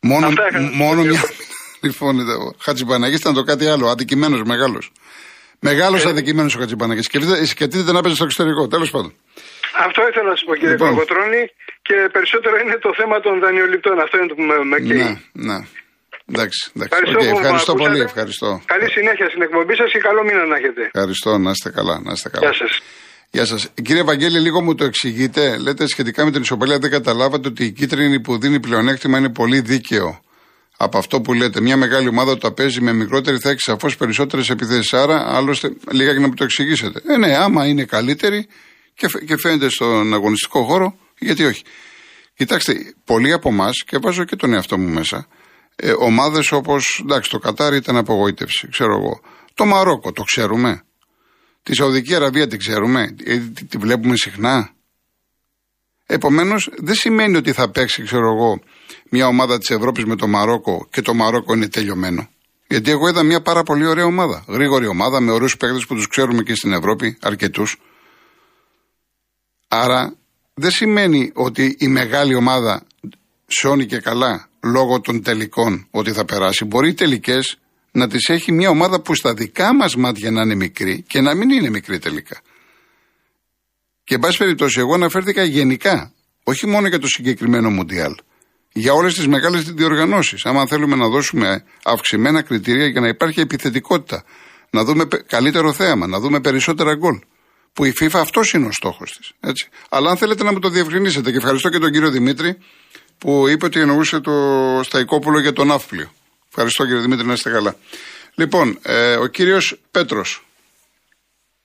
Μόνο, 0.00 0.28
μόνο 0.72 1.02
μια. 1.02 1.20
Λοιπόν, 1.82 2.18
ο 2.18 2.54
Χατζηπαναγή 2.58 3.14
ήταν 3.14 3.34
το 3.34 3.42
κάτι 3.42 3.66
άλλο, 3.66 3.86
αδικημένος 3.88 4.42
μεγάλος. 4.42 4.92
Μεγάλος 5.60 6.04
ε... 6.04 6.08
αδικημένος 6.08 6.54
ο 6.54 6.58
Χατζηπαναγή. 6.58 7.02
Σκεφτείτε 7.44 7.92
να 7.92 8.00
παίζει 8.00 8.16
στο 8.16 8.24
εξωτερικό, 8.24 8.68
τέλος 8.68 8.90
πάντων. 8.90 9.12
Αυτό 9.86 10.08
ήθελα 10.08 10.28
να 10.28 10.36
σας 10.36 10.44
πω 10.44 10.54
κύριε 10.54 10.70
λοιπόν. 10.70 10.96
και 11.82 12.08
περισσότερο 12.12 12.56
είναι 12.62 12.76
το 12.86 12.90
θέμα 12.96 13.20
των 13.20 13.40
δανειοληπτών. 13.40 14.00
Αυτό 14.00 14.18
είναι 14.18 14.26
το 14.26 14.34
που 14.34 14.42
με 14.42 14.80
καίει. 14.80 14.96
Ναι, 14.96 15.52
ναι. 15.52 15.58
Εντάξει, 16.34 16.70
εντάξει. 16.74 16.92
Ευχαριστώ, 16.98 17.20
okay, 17.20 17.36
ευχαριστώ 17.36 17.74
πολύ. 17.74 18.00
Ευχαριστώ. 18.00 18.48
Καλή 18.64 18.88
συνέχεια 18.90 19.26
στην 19.32 19.42
εκπομπή 19.42 19.74
σας 19.80 19.88
και 19.92 19.98
καλό 19.98 20.20
μήνα 20.28 20.46
να 20.46 20.56
έχετε. 20.56 20.82
Ευχαριστώ, 20.92 21.38
να 21.38 21.50
είστε 21.50 21.70
καλά. 21.70 22.00
Να 22.06 22.12
είστε 22.12 22.28
καλά. 22.28 22.44
Γεια 22.46 22.54
σας. 22.62 22.72
Γεια 23.30 23.44
σας. 23.44 23.68
Κύριε 23.82 24.02
Βαγγέλη, 24.02 24.38
λίγο 24.38 24.62
μου 24.62 24.74
το 24.74 24.84
εξηγείτε. 24.84 25.58
Λέτε 25.58 25.86
σχετικά 25.86 26.24
με 26.24 26.30
την 26.30 26.42
ισοπαλία, 26.42 26.78
δεν 26.78 26.90
καταλάβατε 26.90 27.48
ότι 27.48 27.64
η 27.64 27.72
κίτρινη 27.72 28.20
που 28.20 28.38
δίνει 28.38 28.60
πλεονέκτημα 28.60 29.18
είναι 29.18 29.32
πολύ 29.32 29.60
δίκαιο. 29.60 30.20
Από 30.76 30.98
αυτό 30.98 31.20
που 31.20 31.32
λέτε, 31.34 31.60
μια 31.60 31.76
μεγάλη 31.76 32.08
ομάδα 32.08 32.32
που 32.32 32.38
τα 32.38 32.52
παίζει 32.52 32.80
με 32.80 32.92
μικρότερη 32.92 33.38
θα 33.38 33.50
έχει 33.50 33.60
σαφώς 33.60 33.96
περισσότερες 33.96 34.50
επιθέσεις. 34.50 34.92
Άρα, 34.92 35.36
άλλωστε, 35.36 35.72
λίγα 35.90 36.12
και 36.12 36.18
να 36.18 36.26
μου 36.26 36.34
το 36.34 36.44
εξηγήσετε. 36.44 37.00
Ε, 37.06 37.16
ναι, 37.16 37.36
άμα 37.36 37.66
είναι 37.66 37.84
καλύτερη 37.84 38.48
και, 38.94 39.06
και 39.26 39.36
φαίνεται 39.36 39.68
στον 39.68 40.14
αγωνιστικό 40.14 40.62
χώρο, 40.62 40.98
γιατί 41.18 41.44
όχι. 41.44 41.62
Κοιτάξτε, 42.36 42.74
πολλοί 43.04 43.32
από 43.32 43.48
εμάς, 43.48 43.84
και 43.86 43.98
βάζω 44.00 44.24
και 44.24 44.36
τον 44.36 44.52
εαυτό 44.52 44.78
μου 44.78 44.88
μέσα, 44.88 45.26
ε, 45.82 45.92
ομάδες 45.98 46.52
όπως, 46.52 47.00
εντάξει 47.02 47.30
το 47.30 47.38
Κατάρ 47.38 47.74
ήταν 47.74 47.96
απογοήτευση, 47.96 48.68
ξέρω 48.68 48.92
εγώ. 48.92 49.20
Το 49.54 49.64
Μαρόκο 49.64 50.12
το 50.12 50.22
ξέρουμε. 50.22 50.82
Τη 51.62 51.74
Σαουδική 51.74 52.14
Αραβία 52.14 52.46
την 52.46 52.58
ξέρουμε, 52.58 53.16
ε, 53.24 53.38
τη 53.68 53.78
βλέπουμε 53.78 54.16
συχνά. 54.16 54.70
Επομένως, 56.06 56.70
δεν 56.76 56.94
σημαίνει 56.94 57.36
ότι 57.36 57.52
θα 57.52 57.70
παίξει, 57.70 58.02
ξέρω 58.02 58.32
εγώ, 58.32 58.60
μια 59.10 59.26
ομάδα 59.26 59.58
της 59.58 59.70
Ευρώπης 59.70 60.04
με 60.04 60.16
το 60.16 60.26
Μαρόκο 60.26 60.86
και 60.90 61.02
το 61.02 61.14
Μαρόκο 61.14 61.54
είναι 61.54 61.68
τελειωμένο. 61.68 62.28
Γιατί 62.66 62.90
εγώ 62.90 63.08
είδα 63.08 63.22
μια 63.22 63.42
πάρα 63.42 63.62
πολύ 63.62 63.86
ωραία 63.86 64.04
ομάδα. 64.04 64.44
Γρήγορη 64.48 64.86
ομάδα 64.86 65.20
με 65.20 65.32
ωραίους 65.32 65.56
παίκτες 65.56 65.86
που 65.86 65.94
τους 65.94 66.08
ξέρουμε 66.08 66.42
και 66.42 66.54
στην 66.54 66.72
Ευρώπη, 66.72 67.18
αρκετούς. 67.20 67.80
Άρα 69.68 70.14
δεν 70.54 70.70
σημαίνει 70.70 71.30
ότι 71.34 71.76
η 71.78 71.88
μεγάλη 71.88 72.34
ομάδα 72.34 72.86
σώνει 73.46 73.86
και 73.86 73.98
καλά 73.98 74.49
λόγω 74.62 75.00
των 75.00 75.22
τελικών 75.22 75.86
ότι 75.90 76.12
θα 76.12 76.24
περάσει. 76.24 76.64
Μπορεί 76.64 76.88
οι 76.88 76.94
τελικές 76.94 77.58
να 77.92 78.08
τις 78.08 78.28
έχει 78.28 78.52
μια 78.52 78.68
ομάδα 78.68 79.00
που 79.00 79.14
στα 79.14 79.34
δικά 79.34 79.74
μας 79.74 79.96
μάτια 79.96 80.30
να 80.30 80.42
είναι 80.42 80.54
μικρή 80.54 81.04
και 81.08 81.20
να 81.20 81.34
μην 81.34 81.50
είναι 81.50 81.70
μικρή 81.70 81.98
τελικά. 81.98 82.40
Και 84.04 84.14
εν 84.14 84.20
πάση 84.20 84.38
περιπτώσει, 84.38 84.80
εγώ 84.80 84.94
αναφέρθηκα 84.94 85.44
γενικά, 85.44 86.12
όχι 86.44 86.66
μόνο 86.66 86.88
για 86.88 86.98
το 86.98 87.06
συγκεκριμένο 87.06 87.70
Μουντιάλ, 87.70 88.14
για 88.72 88.92
όλες 88.92 89.14
τις 89.14 89.26
μεγάλες 89.26 89.62
διοργανώσεις. 89.72 90.46
Άμα 90.46 90.66
θέλουμε 90.66 90.96
να 90.96 91.08
δώσουμε 91.08 91.64
αυξημένα 91.84 92.42
κριτήρια 92.42 92.86
για 92.86 93.00
να 93.00 93.08
υπάρχει 93.08 93.40
επιθετικότητα, 93.40 94.24
να 94.70 94.84
δούμε 94.84 95.04
καλύτερο 95.26 95.72
θέαμα, 95.72 96.06
να 96.06 96.20
δούμε 96.20 96.40
περισσότερα 96.40 96.94
γκολ. 96.94 97.18
Που 97.72 97.84
η 97.84 97.92
FIFA 98.00 98.14
αυτός 98.14 98.52
είναι 98.52 98.66
ο 98.66 98.72
στόχος 98.72 99.16
της. 99.16 99.32
Αλλά 99.88 100.10
αν 100.10 100.16
θέλετε 100.16 100.44
να 100.44 100.52
μου 100.52 100.58
το 100.58 100.68
διευκρινίσετε, 100.68 101.30
και 101.30 101.36
ευχαριστώ 101.36 101.68
και 101.68 101.78
τον 101.78 101.90
κύριο 101.90 102.10
Δημήτρη 102.10 102.58
που 103.20 103.48
είπε 103.48 103.64
ότι 103.64 103.80
εννοούσε 103.80 104.20
το 104.20 104.32
Σταϊκόπουλο 104.82 105.40
για 105.40 105.52
τον 105.52 105.66
Ναύπλιο. 105.66 106.10
Ευχαριστώ 106.48 106.84
κύριε 106.84 107.00
Δημήτρη, 107.00 107.26
να 107.26 107.32
είστε 107.32 107.50
καλά. 107.50 107.74
Λοιπόν, 108.34 108.78
ε, 108.82 109.14
ο 109.16 109.26
κύριος 109.26 109.80
Πέτρος. 109.90 110.44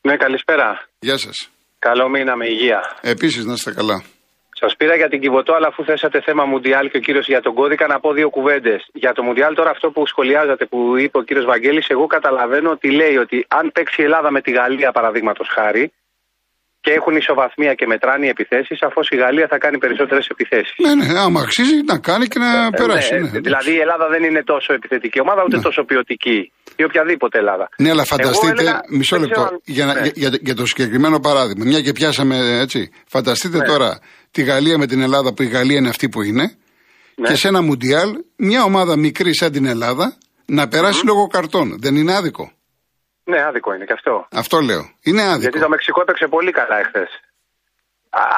Ναι, 0.02 0.16
καλησπέρα. 0.18 0.88
Γεια 1.00 1.18
σας. 1.18 1.50
Καλό 1.80 2.10
μήνα 2.10 2.36
με 2.36 2.46
υγεία. 2.48 2.80
Επίσης, 3.02 3.46
να 3.46 3.54
είστε 3.54 3.74
καλά. 3.74 4.04
Σας 4.60 4.76
πήρα 4.78 4.96
για 4.96 5.10
την 5.10 5.20
Κιβωτό, 5.22 5.54
αλλά 5.54 5.68
αφού 5.68 5.84
θέσατε 5.84 6.22
θέμα 6.22 6.46
Μουντιάλ 6.46 6.90
και 6.90 6.98
ο 6.98 7.00
κύριος 7.00 7.28
για 7.28 7.42
τον 7.42 7.54
κώδικα, 7.54 7.88
να 7.88 8.00
πω 8.00 8.14
δύο 8.14 8.30
κουβέντες. 8.30 8.90
Για 8.94 9.14
το 9.14 9.24
Μουντιάλ, 9.24 9.54
τώρα 9.56 9.70
αυτό 9.70 9.90
που 9.90 10.08
σχολιάζατε, 10.08 10.66
που 10.66 10.98
είπε 10.98 11.18
ο 11.18 11.22
κύριος 11.22 11.46
Βαγγέλης, 11.46 11.88
εγώ 11.88 12.08
καταλαβαίνω 12.08 12.70
ότι 12.72 12.92
λέει 12.92 13.16
ότι 13.18 13.46
αν 13.48 13.72
παίξει 13.74 14.02
η 14.02 14.04
Ελλάδα 14.04 14.32
με 14.32 14.42
τη 14.42 14.52
Γαλλία, 14.52 14.92
παραδείγματος 14.92 15.48
χάρη, 15.56 15.94
και 16.86 16.92
έχουν 17.00 17.14
ισοβαθμία 17.16 17.74
και 17.80 17.86
μετράνε 17.94 18.26
οι 18.26 18.30
επιθέσεις, 18.36 18.78
αφού 18.88 19.00
η 19.16 19.18
Γαλλία 19.24 19.48
θα 19.54 19.58
κάνει 19.64 19.78
περισσότερες 19.78 20.26
επιθέσεις. 20.34 20.76
Ναι, 20.84 20.94
ναι, 21.00 21.20
άμα 21.26 21.40
αξίζει 21.46 21.78
να 21.92 21.98
κάνει 22.08 22.26
και 22.32 22.40
να 22.40 22.52
ε, 22.66 22.70
περάσει. 22.80 23.14
Ναι, 23.14 23.20
ναι, 23.20 23.40
δηλαδή 23.48 23.72
η 23.80 23.80
Ελλάδα 23.86 24.06
δεν 24.14 24.24
είναι 24.24 24.44
τόσο 24.54 24.74
επιθετική 24.74 25.20
ομάδα, 25.26 25.42
ούτε 25.48 25.58
ναι. 25.58 25.68
τόσο 25.68 25.84
ποιοτική. 25.84 26.52
Ή 26.76 26.84
οποιαδήποτε 26.84 27.38
Ελλάδα. 27.38 27.70
Ναι, 27.78 27.90
αλλά 27.90 28.04
φανταστείτε, 28.04 28.52
έλεγα, 28.52 28.82
μισό 28.90 29.18
λεπτό, 29.18 29.44
για, 29.64 29.86
ναι. 29.86 30.10
για, 30.14 30.30
για, 30.42 30.56
το 30.56 30.66
συγκεκριμένο 30.66 31.20
παράδειγμα, 31.20 31.66
μια 31.66 31.82
και 31.82 31.92
πιάσαμε 31.92 32.60
έτσι. 32.64 32.92
Φανταστείτε 33.08 33.58
ναι. 33.58 33.66
τώρα 33.66 34.00
τη 34.32 34.42
Γαλλία 34.44 34.78
με 34.78 34.86
την 34.86 35.02
Ελλάδα, 35.02 35.34
που 35.34 35.42
η 35.44 35.48
Γαλλία 35.48 35.78
είναι 35.78 35.90
αυτή 35.90 36.10
που 36.10 36.22
είναι, 36.22 36.46
ναι. 37.16 37.28
και 37.28 37.36
σε 37.36 37.48
ένα 37.48 37.62
Μουντιάλ, 37.62 38.10
μια 38.36 38.64
ομάδα 38.64 38.98
μικρή 38.98 39.36
σαν 39.36 39.52
την 39.52 39.66
Ελλάδα 39.66 40.18
να 40.46 40.68
περάσει 40.68 41.00
mm-hmm. 41.02 41.08
λόγω 41.08 41.28
καρτών. 41.28 41.78
Δεν 41.80 41.96
είναι 41.96 42.14
άδικο. 42.16 42.52
Ναι, 43.32 43.40
άδικο 43.48 43.74
είναι 43.74 43.86
και 43.86 43.94
αυτό. 43.94 44.28
Αυτό 44.32 44.60
λέω. 44.60 44.84
Είναι 45.04 45.22
άδικο. 45.22 45.40
Γιατί 45.40 45.60
το 45.60 45.70
Μεξικό 45.70 46.02
έπαιξε 46.02 46.26
πολύ 46.28 46.52
καλά 46.52 46.76
εχθές. 46.80 47.12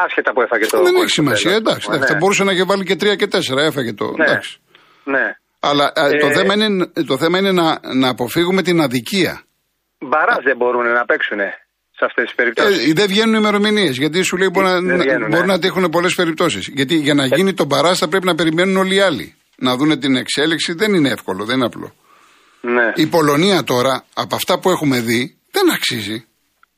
Άσχετα 0.06 0.34
που 0.34 0.42
έφαγε 0.42 0.66
το. 0.66 0.84
Δεν 0.84 0.96
έχει 0.96 1.10
σημασία, 1.10 1.54
εντάξει. 1.56 1.90
Ναι. 1.90 2.06
Θα 2.06 2.16
μπορούσε 2.16 2.44
να 2.44 2.52
έχει 2.52 2.64
βάλει 2.64 2.84
και 2.84 2.96
τρία 2.96 3.16
και 3.16 3.28
τέσσερα, 3.28 3.62
έφαγε 3.64 3.94
το. 3.94 4.06
Ναι. 4.06 4.24
Εντάξει. 4.26 4.60
ναι. 5.04 5.26
Αλλά 5.60 5.92
ε, 5.96 6.18
το, 6.18 6.30
θέμα 6.32 6.54
είναι, 6.54 6.92
το 7.08 7.18
θέμα 7.18 7.38
είναι 7.38 7.52
να, 7.52 7.80
να 7.94 8.10
αποφύγουμε 8.10 8.62
την 8.62 8.82
αδικία. 8.82 9.42
Μπαρά 10.00 10.38
δεν 10.44 10.58
μπορούν 10.58 10.92
να 10.92 11.06
παίξουν 11.06 11.40
σε 11.98 12.06
αυτές 12.06 12.26
τις 12.26 12.36
περιπτώσεις. 12.36 12.90
Ε, 12.90 12.94
δεν 12.94 13.08
βγαίνουν 13.08 13.36
ημερομηνίες. 13.36 13.98
Γιατί 13.98 14.22
σου 14.22 14.38
λέει 14.38 14.50
μπορεί, 14.52 14.68
να, 14.68 14.98
βγαίνουν, 14.98 15.30
μπορεί 15.30 15.48
να 15.48 15.60
τύχουν 15.60 15.90
πολλές 15.90 16.16
περιπτώσεις. 16.16 16.68
Γιατί 16.68 16.96
για 16.96 17.14
να 17.14 17.24
ε. 17.24 17.28
γίνει 17.28 17.54
το 17.54 17.66
μπαρά 17.66 17.94
θα 17.96 18.08
πρέπει 18.08 18.26
να 18.26 18.36
περιμένουν 18.36 18.78
όλοι 18.78 18.96
οι 18.96 19.00
άλλοι. 19.00 19.36
Να 19.58 19.76
δουν 19.76 20.00
την 20.00 20.16
εξέλιξη 20.16 20.74
δεν 20.74 20.94
είναι 20.94 21.10
εύκολο, 21.10 21.46
δεν 21.46 21.56
είναι 21.56 21.66
απλό. 21.66 21.94
Ναι. 22.62 22.92
Η 22.96 23.08
Πολωνία 23.08 23.64
τώρα, 23.64 24.04
από 24.14 24.36
αυτά 24.36 24.60
που 24.60 24.70
έχουμε 24.70 25.00
δει, 25.00 25.38
δεν 25.52 25.72
αξίζει. 25.72 26.28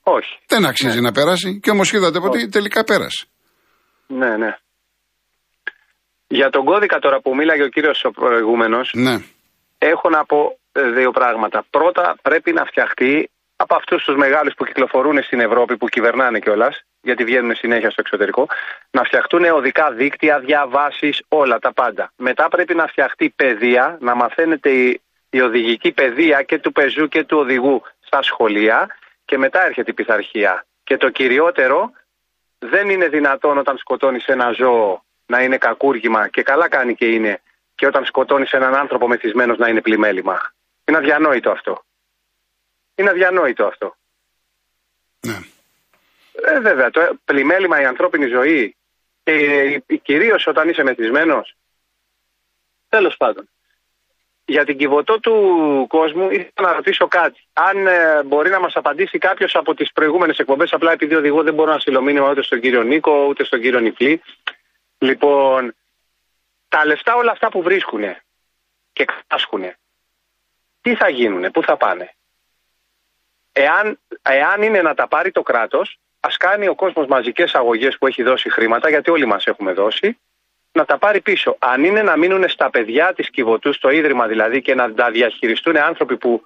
Όχι. 0.03 0.39
Δεν 0.47 0.65
αξίζει 0.65 0.99
ναι. 0.99 1.01
να 1.01 1.11
περάσει. 1.11 1.59
Και 1.59 1.69
όμως 1.69 1.91
είδατε 1.91 2.19
ότι 2.21 2.49
τελικά 2.49 2.83
πέρασε. 2.83 3.25
Ναι, 4.07 4.37
ναι. 4.37 4.57
Για 6.27 6.49
τον 6.49 6.65
κώδικα 6.65 6.99
τώρα 6.99 7.21
που 7.21 7.35
μίλαγε 7.35 7.63
ο 7.63 7.67
κύριος 7.67 8.03
ο 8.03 8.11
προηγούμενος, 8.11 8.91
ναι. 8.93 9.15
έχω 9.77 10.09
να 10.09 10.25
πω 10.25 10.59
ε, 10.71 10.81
δύο 10.81 11.11
πράγματα. 11.11 11.65
Πρώτα, 11.69 12.15
πρέπει 12.21 12.51
να 12.53 12.65
φτιαχτεί 12.65 13.29
από 13.55 13.75
αυτούς 13.75 14.03
τους 14.03 14.15
μεγάλους 14.15 14.53
που 14.57 14.65
κυκλοφορούν 14.65 15.23
στην 15.23 15.39
Ευρώπη, 15.39 15.77
που 15.77 15.87
κυβερνάνε 15.87 16.39
κιόλας, 16.39 16.83
γιατί 17.01 17.23
βγαίνουν 17.23 17.55
συνέχεια 17.55 17.89
στο 17.89 18.01
εξωτερικό, 18.05 18.47
να 18.91 19.03
φτιαχτούν 19.03 19.43
οδικά 19.43 19.91
δίκτυα, 19.91 20.39
διαβάσεις, 20.39 21.21
όλα 21.27 21.59
τα 21.59 21.73
πάντα. 21.73 22.11
Μετά 22.17 22.47
πρέπει 22.47 22.75
να 22.75 22.87
φτιαχτεί 22.87 23.33
παιδεία, 23.35 23.97
να 24.01 24.15
μαθαίνεται 24.15 24.69
η 24.69 25.01
η 25.29 25.41
οδηγική 25.41 25.91
παιδεία 25.91 26.43
και 26.43 26.59
του 26.59 26.71
πεζού 26.71 27.07
και 27.07 27.23
του 27.23 27.37
οδηγού 27.37 27.83
στα 27.99 28.21
σχολεία 28.21 28.97
και 29.25 29.37
μετά 29.37 29.65
έρχεται 29.65 29.91
η 29.91 29.93
πειθαρχία. 29.93 30.65
Και 30.83 30.97
το 30.97 31.09
κυριότερο, 31.09 31.91
δεν 32.59 32.89
είναι 32.89 33.07
δυνατόν 33.07 33.57
όταν 33.57 33.77
σκοτώνεις 33.77 34.25
ένα 34.25 34.51
ζώο 34.51 35.03
να 35.25 35.41
είναι 35.43 35.57
κακούργημα 35.57 36.27
και 36.27 36.43
καλά 36.43 36.67
κάνει 36.69 36.95
και 36.95 37.05
είναι 37.05 37.41
και 37.75 37.85
όταν 37.85 38.05
σκοτώνεις 38.05 38.51
έναν 38.51 38.75
άνθρωπο 38.75 39.07
μεθυσμένος 39.07 39.57
να 39.57 39.67
είναι 39.67 39.81
πλημέλημα. 39.81 40.53
Είναι 40.85 40.97
αδιανόητο 40.97 41.51
αυτό. 41.51 41.83
Είναι 42.95 43.09
αδιανόητο 43.09 43.65
αυτό. 43.65 43.95
Ναι. 45.19 45.39
Ε, 46.31 46.59
βέβαια, 46.59 46.89
το 46.89 47.17
πλημέλημα 47.25 47.81
η 47.81 47.85
ανθρώπινη 47.85 48.27
ζωή 48.27 48.75
και 49.23 49.99
κυρίως 50.01 50.47
όταν 50.47 50.69
είσαι 50.69 50.83
μεθυσμένος. 50.83 51.55
Τέλος 52.89 53.17
πάντων 53.17 53.49
για 54.49 54.65
την 54.65 54.77
κυβωτό 54.77 55.19
του 55.19 55.85
κόσμου 55.89 56.29
ήθελα 56.29 56.67
να 56.67 56.73
ρωτήσω 56.73 57.07
κάτι. 57.07 57.47
Αν 57.53 57.87
ε, 57.87 58.23
μπορεί 58.23 58.49
να 58.49 58.59
μας 58.59 58.75
απαντήσει 58.75 59.17
κάποιος 59.17 59.55
από 59.55 59.73
τις 59.73 59.91
προηγούμενες 59.91 60.37
εκπομπές, 60.39 60.73
απλά 60.73 60.91
επειδή 60.91 61.15
οδηγώ 61.15 61.43
δεν 61.43 61.53
μπορώ 61.53 61.71
να 61.71 61.79
στείλω 61.79 62.01
μήνυμα 62.01 62.29
ούτε 62.29 62.41
στον 62.41 62.59
κύριο 62.59 62.83
Νίκο 62.83 63.25
ούτε 63.27 63.43
στον 63.43 63.61
κύριο 63.61 63.79
Νικλή. 63.79 64.21
Λοιπόν, 64.97 65.75
τα 66.67 66.85
λεφτά 66.85 67.15
όλα 67.15 67.31
αυτά 67.31 67.49
που 67.49 67.61
βρίσκουν 67.61 68.01
και 68.93 69.05
κατάσχουν, 69.05 69.63
τι 70.81 70.95
θα 70.95 71.09
γίνουν, 71.09 71.51
πού 71.51 71.63
θα 71.63 71.77
πάνε; 71.77 72.13
Εάν, 73.51 73.99
εάν 74.21 74.61
είναι 74.61 74.81
να 74.81 74.93
τα 74.93 75.07
πάρει 75.07 75.31
το 75.31 75.41
κράτος, 75.41 75.99
ας 76.19 76.37
κάνει 76.37 76.67
ο 76.67 76.75
κόσμος 76.75 77.07
μαζικές 77.07 77.55
αγωγές 77.55 77.97
που 77.97 78.07
έχει 78.07 78.23
δώσει 78.23 78.49
χρήματα, 78.49 78.89
γιατί 78.89 79.09
όλοι 79.09 79.25
μας 79.25 79.45
έχουμε 79.45 79.73
δώσει, 79.73 80.19
να 80.71 80.85
τα 80.85 80.97
πάρει 80.97 81.21
πίσω. 81.21 81.55
Αν 81.59 81.83
είναι 81.83 82.01
να 82.01 82.17
μείνουν 82.17 82.49
στα 82.49 82.69
παιδιά 82.69 83.13
της 83.15 83.29
Κιβωτούς, 83.29 83.75
στο 83.75 83.89
ίδρυμα 83.89 84.27
δηλαδή, 84.27 84.61
και 84.61 84.75
να 84.75 84.93
τα 84.93 85.11
διαχειριστούν 85.11 85.77
άνθρωποι 85.77 86.17
που, 86.17 86.41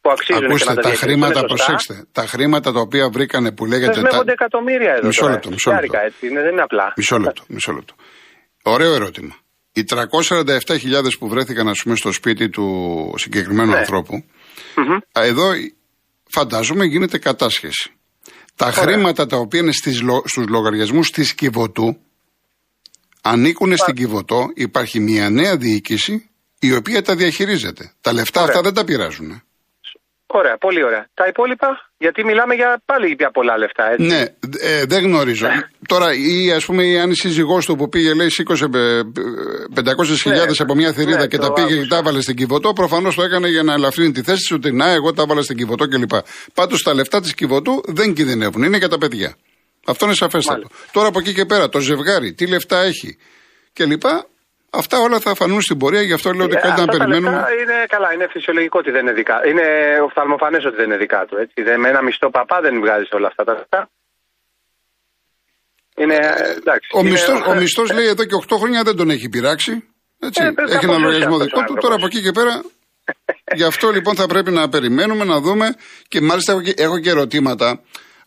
που 0.00 0.10
αξίζουν 0.10 0.44
Ακούστε, 0.44 0.64
και 0.64 0.70
να 0.74 0.82
τα, 0.82 0.88
τα 0.88 0.94
χρήματα, 0.94 1.40
προσέξτε, 1.44 2.06
τα 2.12 2.26
χρήματα 2.26 2.72
τα 2.72 2.80
οποία 2.80 3.08
βρήκανε 3.10 3.52
που 3.52 3.66
λέγεται. 3.66 3.92
Δεσμεύονται 3.92 4.24
τα... 4.24 4.32
εκατομμύρια 4.32 4.92
εδώ. 4.92 5.06
Μισό 5.06 5.28
λεπτό, 5.28 5.50
μισό 5.50 5.70
λεπτό. 5.70 5.98
Έτσι, 5.98 6.26
είναι, 6.26 6.40
δεν 6.42 6.52
είναι 6.52 6.62
απλά. 6.62 6.92
Μισό 6.96 7.18
λεπτό, 7.18 7.42
μισό 7.48 7.72
λεπτό. 7.72 7.94
Ωραίο 8.62 8.94
ερώτημα. 8.94 9.34
Οι 9.72 9.84
347.000 9.88 9.98
που 11.18 11.28
βρέθηκαν, 11.28 11.68
ας 11.68 11.80
πούμε, 11.82 11.96
στο 11.96 12.12
σπίτι 12.12 12.48
του 12.48 12.66
συγκεκριμένου 13.16 13.70
ναι. 13.70 13.76
ανθρώπου, 13.76 14.24
mm-hmm. 14.76 14.98
εδώ 15.12 15.52
φαντάζομαι 16.28 16.84
γίνεται 16.84 17.18
κατάσχεση. 17.18 17.92
Τα 18.56 18.66
Ωραία. 18.66 18.82
χρήματα 18.82 19.26
τα 19.26 19.36
οποία 19.36 19.60
είναι 19.60 19.72
στους 20.24 20.46
λογαριασμούς 20.48 21.10
της 21.10 21.34
Κιβωτού, 21.34 21.96
ανήκουν 23.22 23.76
στην 23.76 23.94
Κιβωτό, 23.94 24.46
υπάρχει 24.54 25.00
μια 25.00 25.30
νέα 25.30 25.56
διοίκηση 25.56 26.30
η 26.60 26.74
οποία 26.74 27.02
τα 27.02 27.14
διαχειρίζεται. 27.14 27.92
Τα 28.00 28.12
λεφτά 28.12 28.42
αυτά 28.42 28.60
δεν 28.60 28.74
τα 28.74 28.84
πειράζουν. 28.84 29.42
Ωραία, 30.32 30.56
πολύ 30.56 30.84
ωραία. 30.84 31.06
Τα 31.14 31.26
υπόλοιπα, 31.26 31.68
γιατί 31.98 32.24
μιλάμε 32.24 32.54
για 32.54 32.82
πάλι 32.84 33.14
για 33.18 33.30
πολλά 33.30 33.58
λεφτά, 33.58 33.84
έτσι. 33.90 34.06
Ναι, 34.06 34.20
ε, 34.60 34.84
δεν 34.84 35.02
γνωρίζω. 35.02 35.46
Ναι. 35.46 35.60
Τώρα, 35.88 36.14
ή 36.14 36.52
ας 36.52 36.64
πούμε, 36.64 37.00
αν 37.00 37.10
η 37.10 37.14
σύζυγός 37.14 37.66
του 37.66 37.76
που 37.76 37.88
πήγε, 37.88 38.14
λέει, 38.14 38.30
σήκωσε 38.30 38.64
500.000 38.64 38.72
ναι, 40.24 40.42
από 40.58 40.74
μια 40.74 40.92
θηρίδα 40.92 41.18
ναι, 41.18 41.26
και 41.26 41.38
τα 41.38 41.52
πήγε 41.52 41.80
και 41.80 41.86
τα 41.86 41.96
έβαλε 41.96 42.20
στην 42.20 42.36
Κιβωτό, 42.36 42.72
προφανώς 42.72 43.14
το 43.14 43.22
έκανε 43.22 43.48
για 43.48 43.62
να 43.62 43.72
ελαφρύνει 43.72 44.12
τη 44.12 44.22
θέση 44.22 44.48
του 44.48 44.56
ότι 44.58 44.72
να, 44.72 44.90
εγώ 44.90 45.12
τα 45.12 45.22
έβαλα 45.22 45.42
στην 45.42 45.56
Κιβωτό 45.56 45.88
κλπ. 45.88 46.12
Πάντως 46.54 46.82
τα 46.82 46.94
λεφτά 46.94 47.20
της 47.20 47.34
Κιβωτού 47.34 47.82
δεν 47.86 48.14
κινδυνεύουν, 48.14 48.62
είναι 48.62 48.76
για 48.76 48.88
τα 48.88 48.98
παιδιά. 48.98 49.36
Αυτό 49.90 50.04
είναι 50.06 50.14
σαφέστατο. 50.14 50.68
Τώρα 50.92 51.08
από 51.08 51.18
εκεί 51.18 51.32
και 51.32 51.44
πέρα, 51.44 51.68
το 51.68 51.80
ζευγάρι, 51.80 52.32
τι 52.32 52.46
λεφτά 52.46 52.78
έχει 52.82 53.18
κλπ. 53.72 54.02
Αυτά 54.70 54.98
όλα 54.98 55.20
θα 55.20 55.34
φανούν 55.34 55.60
στην 55.60 55.78
πορεία, 55.78 56.02
γι' 56.02 56.12
αυτό 56.12 56.32
λέω 56.32 56.44
ότι 56.44 56.56
ε, 56.56 56.60
κάτι 56.60 56.80
να 56.80 56.86
περιμένουμε. 56.86 57.36
Είναι 57.60 57.76
καλά, 57.88 58.12
είναι 58.14 58.26
φυσιολογικό 58.30 58.78
ότι 58.78 58.90
δεν 58.90 59.00
είναι 59.00 59.12
δικά. 59.12 59.36
Είναι 59.48 59.66
οφθαλμοφανές 60.04 60.64
ότι 60.64 60.76
δεν 60.76 60.84
είναι 60.84 60.96
δικά 60.96 61.24
του. 61.28 61.36
Έτσι. 61.36 61.78
με 61.78 61.88
ένα 61.88 62.02
μισθό 62.02 62.30
παπά 62.30 62.60
δεν 62.60 62.80
βγάζεις 62.80 63.10
όλα 63.12 63.26
αυτά 63.26 63.44
τα 63.44 63.52
λεφτά. 63.52 63.90
Είναι, 65.96 66.16
εντάξει, 66.60 66.88
ο, 66.92 67.02
μισθός, 67.02 67.40
ο 67.46 67.54
μισθός 67.54 67.92
λέει 67.92 68.06
εδώ 68.06 68.24
και 68.24 68.36
8 68.48 68.56
χρόνια 68.60 68.82
δεν 68.82 68.96
τον 68.96 69.10
έχει 69.10 69.28
πειράξει. 69.28 69.72
Έτσι. 70.18 70.42
Ε, 70.42 70.74
έχει 70.74 70.84
ένα 70.84 70.98
λογαριασμό 70.98 71.38
δικό 71.38 71.62
του. 71.64 71.74
Τώρα 71.74 71.94
από 71.94 72.06
εκεί 72.06 72.22
και 72.22 72.32
πέρα. 72.32 72.62
γι' 73.58 73.64
αυτό 73.64 73.90
λοιπόν 73.90 74.14
θα 74.14 74.26
πρέπει 74.26 74.50
να 74.50 74.68
περιμένουμε 74.68 75.24
να 75.24 75.40
δούμε. 75.40 75.74
Και 76.08 76.20
μάλιστα 76.20 76.52
έχω 76.52 76.62
και, 76.62 76.74
έχω 76.76 76.98
και 76.98 77.10
ερωτήματα 77.10 77.80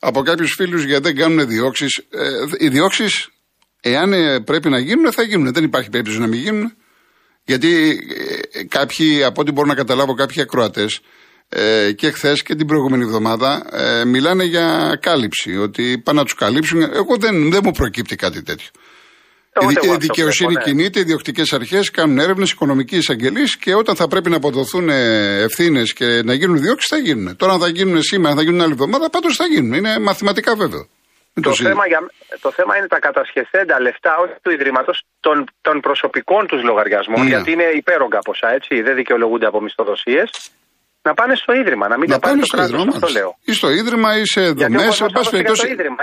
από 0.03 0.21
κάποιους 0.21 0.53
φίλους 0.53 0.83
γιατί 0.83 1.03
δεν 1.03 1.15
κάνουν 1.15 1.47
διώξεις. 1.47 1.97
Ε, 1.97 2.29
οι 2.57 2.67
διώξεις, 2.67 3.29
εάν 3.81 4.13
ε, 4.13 4.39
πρέπει 4.39 4.69
να 4.69 4.79
γίνουν, 4.79 5.11
θα 5.11 5.23
γίνουν. 5.23 5.53
Δεν 5.53 5.63
υπάρχει 5.63 5.89
περίπτωση 5.89 6.19
να 6.19 6.27
μην 6.27 6.39
γίνουν. 6.39 6.73
Γιατί 7.43 7.99
ε, 8.51 8.63
κάποιοι, 8.63 9.23
από 9.23 9.41
ό,τι 9.41 9.51
μπορώ 9.51 9.67
να 9.67 9.75
καταλάβω, 9.75 10.13
κάποιοι 10.13 10.41
ακροατές 10.41 10.99
ε, 11.49 11.91
και 11.91 12.11
χθες 12.11 12.43
και 12.43 12.55
την 12.55 12.67
προηγούμενη 12.67 13.03
εβδομάδα 13.03 13.65
ε, 13.71 14.05
μιλάνε 14.05 14.43
για 14.43 14.97
κάλυψη. 15.01 15.57
Ότι 15.57 16.01
πάνε 16.03 16.19
να 16.19 16.23
τους 16.23 16.33
καλύψουν. 16.33 16.81
Εγώ 16.81 17.17
δεν, 17.17 17.51
δεν 17.51 17.61
μου 17.63 17.71
προκύπτει 17.71 18.15
κάτι 18.15 18.43
τέτοιο. 18.43 18.69
Η 19.61 19.95
δικαιοσύνη 19.97 20.53
ναι. 20.53 20.61
κινείται, 20.61 20.99
οι 20.99 21.03
διοκτικές 21.03 21.53
αρχές 21.53 21.91
κάνουν 21.91 22.19
έρευνες, 22.19 22.51
οικονομική 22.51 22.95
εισαγγελή 22.95 23.43
και 23.59 23.75
όταν 23.75 23.95
θα 23.95 24.07
πρέπει 24.07 24.29
να 24.29 24.35
αποδοθούν 24.35 24.89
ε, 24.89 25.41
ευθύνες 25.41 25.93
και 25.93 26.21
να 26.23 26.33
γίνουν 26.33 26.57
διώξεις, 26.57 26.89
θα 26.89 26.97
γίνουν. 26.97 27.35
Τώρα, 27.35 27.53
αν 27.53 27.59
θα 27.59 27.67
γίνουν 27.67 28.01
σήμερα, 28.01 28.35
θα 28.35 28.41
γίνουν 28.41 28.61
άλλη 28.61 28.71
εβδομάδα, 28.71 29.09
πάντως 29.09 29.35
θα 29.35 29.45
γίνουν. 29.45 29.73
Είναι 29.73 29.99
μαθηματικά 29.99 30.55
βέβαιο. 30.55 30.87
Το, 31.41 31.53
θέμα, 31.53 31.87
για, 31.87 31.99
το 32.41 32.51
θέμα 32.51 32.77
είναι 32.77 32.87
τα 32.87 32.99
κατασχεθέντα 32.99 33.81
λεφτά, 33.81 34.15
όχι 34.23 34.33
του 34.41 34.51
Ιδρύματος, 34.51 35.03
των, 35.19 35.45
των 35.61 35.79
προσωπικών 35.79 36.47
τους 36.47 36.63
λογαριασμών, 36.63 37.23
ναι. 37.23 37.27
γιατί 37.27 37.51
είναι 37.51 37.63
υπέρογκα 37.63 38.19
ποσά, 38.19 38.53
έτσι, 38.53 38.81
δεν 38.81 38.95
δικαιολογούνται 38.95 39.45
από 39.45 39.61
μισθοδοσίες 39.61 40.29
να 41.05 41.13
πάνε 41.13 41.35
στο 41.35 41.53
ίδρυμα, 41.53 41.87
να 41.87 41.97
μην 41.97 42.09
να 42.09 42.19
τα 42.19 42.27
πάνε 42.27 42.41
στο 42.43 42.61
ίδρυμα. 42.61 42.83
Αυτό 42.93 43.07
λέω. 43.07 43.37
Ή 43.43 43.53
στο 43.53 43.69
ίδρυμα 43.69 44.17
ή 44.17 44.25
σε 44.25 44.51
δομέ. 44.51 44.89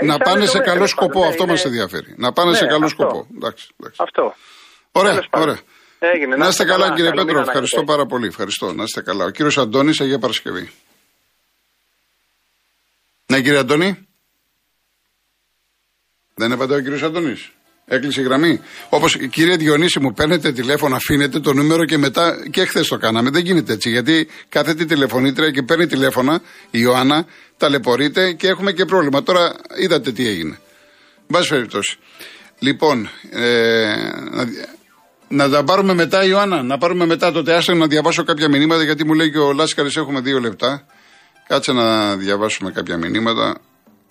Να 0.01 0.19
πάνε 0.19 0.47
σε 0.47 0.59
καλό 0.59 0.87
σκοπό. 0.87 1.25
Αυτό 1.25 1.47
μας 1.47 1.65
ενδιαφέρει. 1.65 2.15
Να 2.17 2.33
πάνε 2.33 2.55
σε 2.55 2.67
καλό 2.67 2.89
σκοπό. 2.89 3.27
Αυτό. 3.97 4.35
Ωραία, 4.93 5.25
ωραία. 5.31 5.59
Έγινε, 5.99 6.37
να 6.37 6.49
είστε 6.49 6.65
καλά, 6.65 6.95
κύριε 6.95 7.11
Πέτρο. 7.11 7.41
Ευχαριστώ 7.41 7.85
πάρα 7.85 8.07
πολύ. 8.07 8.27
Ευχαριστώ. 8.27 8.73
Να 8.73 8.83
είστε 8.83 9.03
καλά. 9.03 9.25
Ο 9.25 9.31
κύριος 9.31 9.59
Αντώνης, 9.59 10.01
Αγία 10.01 10.19
Παρασκευή. 10.19 10.71
Ναι, 13.27 13.41
κύριε 13.41 13.59
Αντώνη. 13.59 14.09
Δεν 16.35 16.53
απαντάει 16.53 16.79
ο 16.79 16.83
κύριος 16.83 17.03
Αντώνης. 17.03 17.51
Έκλεισε 17.93 18.21
η 18.21 18.25
γραμμή. 18.25 18.61
Όπως 18.89 19.17
κύριε 19.17 19.57
Διονύση 19.57 20.01
μου 20.01 20.13
παίρνετε 20.13 20.53
τηλέφωνο, 20.53 20.97
αφήνετε 20.97 21.41
το 21.41 21.53
νούμερο 21.53 21.85
και 21.85 21.99
μετά. 21.99 22.37
και 22.51 22.65
χθες 22.65 22.89
το 22.89 22.97
κάναμε. 22.97 23.31
Δεν 23.31 23.45
γίνεται 23.45 23.73
έτσι. 23.73 23.91
Γιατί 23.91 24.29
κάθεται 24.49 24.83
η 24.83 24.87
τηλεφωνήτρια 24.87 25.51
και 25.51 25.63
παίρνει 25.63 25.87
τηλέφωνα 25.87 26.41
η 26.71 26.79
Ιωάννα, 26.83 27.27
ταλαιπωρείται 27.57 28.33
και 28.33 28.49
έχουμε 28.49 28.73
και 28.73 28.85
πρόβλημα. 28.85 29.23
Τώρα 29.23 29.53
είδατε 29.77 30.13
τι 30.13 30.29
έγινε. 30.29 30.59
Μπα 31.29 31.41
περιπτώσει. 31.41 31.99
Λοιπόν, 32.59 33.11
ε, 33.31 33.95
να, 34.31 34.45
να 35.29 35.49
τα 35.49 35.65
πάρουμε 35.65 35.95
μετά, 35.95 36.25
Ιωάννα, 36.25 36.63
να 36.63 36.79
πάρουμε 36.79 37.07
μετά 37.07 37.33
το 37.33 37.43
τεάστρο 37.43 37.75
να 37.75 37.87
διαβάσω 37.87 38.25
κάποια 38.25 38.49
μηνύματα 38.49 38.83
γιατί 38.83 39.05
μου 39.05 39.15
λέει 39.15 39.31
και 39.31 39.39
ο 39.39 39.53
Λάσκαρης 39.53 39.97
έχουμε 39.97 40.21
δύο 40.21 40.41
λεπτά. 40.41 40.87
Κάτσε 41.49 41.73
να 41.73 42.17
διαβάσουμε 42.17 42.71
κάποια 42.71 42.97
μηνύματα. 42.97 43.61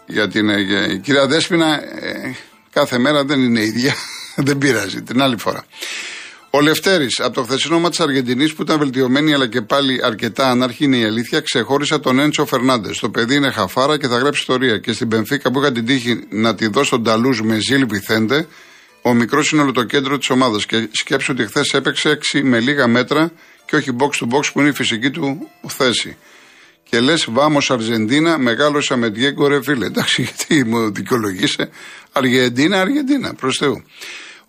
Γιατί 0.05 0.39
είναι, 0.39 0.62
η 0.91 1.00
κυρία 1.00 1.27
Δέσποινα, 1.27 1.74
ε, 1.75 2.36
Κάθε 2.71 2.97
μέρα 2.97 3.23
δεν 3.25 3.39
είναι 3.43 3.63
ίδια. 3.63 3.93
δεν 4.47 4.57
πειράζει. 4.57 5.01
Την 5.01 5.21
άλλη 5.21 5.38
φορά. 5.38 5.65
Ο 6.51 6.61
Λευτέρης, 6.61 7.19
από 7.19 7.33
το 7.33 7.43
χθεσινό 7.43 7.79
μάτι 7.79 7.89
της 7.89 7.99
Αργεντινής 7.99 8.53
που 8.53 8.61
ήταν 8.61 8.77
βελτιωμένη 8.77 9.33
αλλά 9.33 9.47
και 9.47 9.61
πάλι 9.61 9.99
αρκετά 10.03 10.49
ανάρχη 10.49 10.83
είναι 10.83 10.97
η 10.97 11.03
αλήθεια, 11.03 11.39
ξεχώρισα 11.39 11.99
τον 11.99 12.19
Έντσο 12.19 12.45
Φερνάντες. 12.45 12.99
Το 12.99 13.09
παιδί 13.09 13.35
είναι 13.35 13.51
χαφάρα 13.51 13.97
και 13.97 14.07
θα 14.07 14.17
γράψει 14.17 14.41
ιστορία. 14.41 14.77
Και 14.77 14.93
στην 14.93 15.07
Πενφύκα 15.07 15.51
που 15.51 15.59
είχα 15.59 15.71
την 15.71 15.85
τύχη 15.85 16.19
να 16.29 16.55
τη 16.55 16.67
δώσω 16.67 16.89
τον 16.89 17.03
Ταλούζ 17.03 17.39
με 17.39 17.57
Ζήλ 17.59 17.85
Βιθέντε, 17.89 18.47
ο 19.01 19.13
μικρός 19.13 19.51
είναι 19.51 19.61
όλο 19.61 19.71
το 19.71 19.83
κέντρο 19.83 20.17
της 20.17 20.29
ομάδας. 20.29 20.65
Και 20.65 20.89
σκέψω 20.91 21.33
ότι 21.33 21.45
χθες 21.45 21.73
έπαιξε 21.73 22.09
6 22.33 22.41
με 22.43 22.59
λίγα 22.59 22.88
μέτρα 22.88 23.31
και 23.65 23.75
όχι 23.75 23.89
box 23.99 24.25
to 24.25 24.35
box 24.35 24.51
που 24.53 24.59
είναι 24.59 24.69
η 24.69 24.73
φυσική 24.73 25.09
του 25.09 25.49
θέση 25.67 26.17
και 26.89 26.99
λες, 26.99 27.28
βάμος 27.30 27.71
Αργεντίνα, 27.71 28.38
μεγάλωσα 28.38 28.95
με 28.95 29.10
Διέγκο 29.10 29.47
ρε 29.47 29.62
φίλε. 29.63 29.86
Εντάξει, 29.86 30.21
γιατί 30.21 30.63
μου 30.63 30.91
δικαιολογήσε. 30.91 31.69
Αργεντίνα, 32.12 32.82
Αργεντίνα, 32.82 33.34
προς 33.34 33.58
Θεού. 33.58 33.84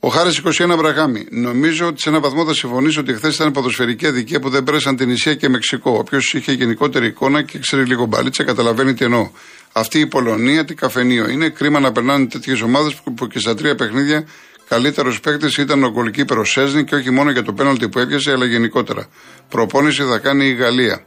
Ο 0.01 0.09
Χάρης 0.09 0.39
21 0.39 0.75
Μπραγάμι. 0.79 1.27
Νομίζω 1.31 1.87
ότι 1.87 2.01
σε 2.01 2.09
έναν 2.09 2.21
βαθμό 2.21 2.45
θα 2.45 2.55
συμφωνήσω 2.55 3.01
ότι 3.01 3.13
χθες 3.13 3.35
ήταν 3.35 3.53
ποδοσφαιρική 3.53 4.07
αδικία 4.07 4.41
που 4.41 4.49
δεν 4.49 4.65
πέρασαν 4.65 4.97
την 4.97 5.11
Ισία 5.11 5.35
και 5.35 5.49
Μεξικό. 5.49 5.91
Όποιος 5.91 6.35
είχε 6.35 6.53
γενικότερη 6.53 7.07
εικόνα 7.07 7.43
και 7.43 7.59
ξέρει 7.59 7.85
λίγο 7.85 8.05
μπαλίτσα, 8.05 8.45
καταλαβαίνει 8.45 8.95
τι 8.95 9.05
εννοώ. 9.05 9.31
Αυτή 9.73 9.99
η 9.99 10.07
Πολωνία, 10.07 10.65
τι 10.65 10.75
καφενείο. 10.75 11.29
Είναι 11.29 11.49
κρίμα 11.49 11.81
να 11.81 11.93
περνάνε 11.93 12.27
τέτοιες 12.27 12.61
ομάδες 12.61 12.95
που 12.95 13.27
και 13.27 13.39
στα 13.39 13.55
τρία 13.55 13.75
παιχνίδια 13.75 14.27
καλύτερος 14.69 15.21
παίκτης 15.21 15.57
ήταν 15.57 15.85
ο 15.85 15.91
γκολκίπερο 15.91 16.45
Σέσνη 16.45 16.85
και 16.85 16.95
όχι 16.95 17.11
μόνο 17.11 17.31
για 17.31 17.43
το 17.43 17.53
πέναλτι 17.53 17.89
που 17.89 17.99
έπιασε, 17.99 18.31
αλλά 18.33 18.45
γενικότερα. 18.45 19.09
Προπόνηση 19.49 20.03
θα 20.03 20.19
κάνει 20.19 20.47
η 20.47 20.55
Γαλλία. 20.55 21.05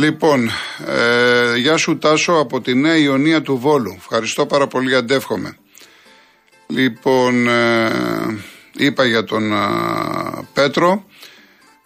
Λοιπόν, 0.00 0.50
ε, 0.86 1.56
γεια 1.56 1.76
σου 1.76 1.98
Τάσο 1.98 2.32
από 2.32 2.60
τη 2.60 2.74
Νέα 2.74 2.96
Ιωνία 2.96 3.42
του 3.42 3.58
Βόλου. 3.58 3.94
Ευχαριστώ 3.96 4.46
πάρα 4.46 4.66
πολύ, 4.66 4.94
αντεύχομαι. 4.94 5.56
Λοιπόν, 6.66 7.48
ε, 7.48 7.90
είπα 8.76 9.04
για 9.04 9.24
τον 9.24 9.52
ε, 9.52 9.56
Πέτρο. 10.52 11.04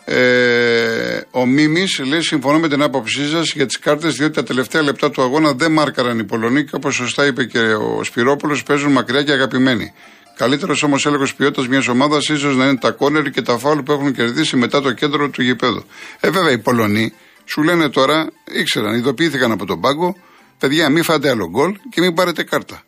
Ε, 0.05 1.20
ο 1.31 1.46
Μίμης 1.46 1.98
λέει: 1.98 2.22
Συμφωνώ 2.22 2.59
με 2.59 2.68
την 2.68 2.83
άποψή 2.83 3.29
σας 3.29 3.53
για 3.53 3.66
τις 3.66 3.79
κάρτες, 3.79 4.14
διότι 4.14 4.35
τα 4.35 4.42
τελευταία 4.42 4.83
λεπτά 4.83 5.11
του 5.11 5.22
αγώνα 5.22 5.53
δεν 5.53 5.72
μάρκαραν 5.72 6.18
οι 6.18 6.24
Πολωνοί 6.24 6.64
και 6.64 6.77
όπως 6.77 6.94
σωστά 6.94 7.27
είπε 7.27 7.44
και 7.44 7.59
ο 7.59 8.05
Σπυρόπουλος, 8.05 8.62
παίζουν 8.62 8.92
μακριά 8.92 9.22
και 9.22 9.33
αγαπημένοι. 9.33 9.92
Καλύτερος 10.37 10.83
όμως 10.83 11.07
έλεγχος 11.07 11.35
ποιότητας 11.35 11.68
μιας 11.68 11.88
ομάδας 11.88 12.29
ίσως 12.29 12.57
να 12.57 12.64
είναι 12.64 12.77
τα 12.77 12.90
κόνερ 12.90 13.31
και 13.31 13.42
τα 13.42 13.59
φάουλ 13.59 13.79
που 13.79 13.92
έχουν 13.92 14.12
κερδίσει 14.12 14.57
μετά 14.57 14.81
το 14.81 14.92
κέντρο 14.92 15.29
του 15.29 15.42
γηπέδου. 15.42 15.85
Ε, 16.20 16.31
βέβαια, 16.31 16.53
οι 16.53 16.59
Πολωνοί 16.59 17.12
σου 17.44 17.62
λένε 17.62 17.88
τώρα, 17.88 18.30
ήξεραν, 18.52 18.94
ειδοποιήθηκαν 18.94 19.52
από 19.52 19.66
τον 19.66 19.80
πάγκο, 19.80 20.16
παιδιά, 20.59 20.88
μην 20.88 21.02
φάτε 21.02 21.30
άλλο 21.30 21.48
γκολ 21.48 21.76
και 21.90 22.00
μην 22.00 22.14
πάρετε 22.14 22.42
κάρτα. 22.42 22.83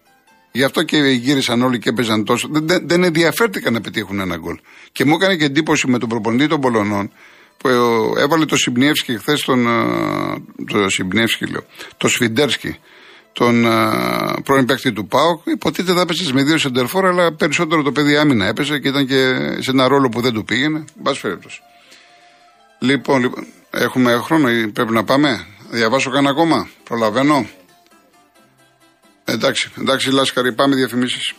Γι' 0.53 0.65
αυτό 0.65 0.83
και 0.83 0.97
γύρισαν 0.97 1.63
όλοι 1.63 1.79
και 1.79 1.89
έπαιζαν 1.89 2.25
τόσο. 2.25 2.49
Δεν, 2.51 2.89
δεν 2.89 3.05
ενδιαφέρθηκαν 3.05 3.73
να 3.73 3.81
πετύχουν 3.81 4.21
ένα 4.21 4.37
γκολ. 4.37 4.59
Και 4.93 5.05
μου 5.05 5.15
έκανε 5.15 5.37
και 5.37 5.45
εντύπωση 5.45 5.89
με 5.89 5.99
τον 5.99 6.09
προπονητή 6.09 6.47
των 6.47 6.61
Πολωνών 6.61 7.13
που 7.57 7.69
έβαλε 8.19 8.45
το 8.45 8.57
Σιμπνιεύσκι 8.57 9.19
χθες 9.19 9.41
τον. 9.41 9.67
Το 10.67 10.89
Σιμπνιεύσκι, 10.89 11.47
λέω. 11.47 11.65
Το 11.97 12.09
Σφιντέρσκι, 12.09 12.79
τον 13.33 13.65
πρώην 14.45 14.65
παίκτη 14.67 14.93
του 14.93 15.07
ΠΑΟΚ. 15.07 15.47
Υποτίθεται 15.47 15.93
θα 15.93 16.01
έπεσε 16.01 16.33
με 16.33 16.43
δύο 16.43 16.59
σεντερφόρ, 16.59 17.07
αλλά 17.07 17.33
περισσότερο 17.33 17.83
το 17.83 17.93
παιδί 17.93 18.17
άμυνα 18.17 18.47
έπεσε 18.47 18.79
και 18.79 18.89
ήταν 18.89 19.07
και 19.07 19.35
σε 19.59 19.71
ένα 19.71 19.89
ρόλο 19.89 20.09
που 20.09 20.21
δεν 20.21 20.33
του 20.33 20.45
πήγαινε. 20.45 20.85
Μπα 20.95 21.13
Λοιπόν, 22.79 23.21
λοιπόν, 23.21 23.47
έχουμε 23.79 24.17
χρόνο 24.17 24.51
ή 24.51 24.69
πρέπει 24.69 24.93
να 24.93 25.05
πάμε; 25.05 25.47
Διαβάσω 25.71 26.11
κανένα 26.11 26.31
ακόμα; 26.31 26.69
Προλαβαίνω; 26.85 27.47
Εντάξει, 29.25 29.71
εντάξει, 29.79 30.11
Λάσκαρη, 30.11 30.53
πάμε 30.53 30.75
διαφημίσεις. 30.75 31.35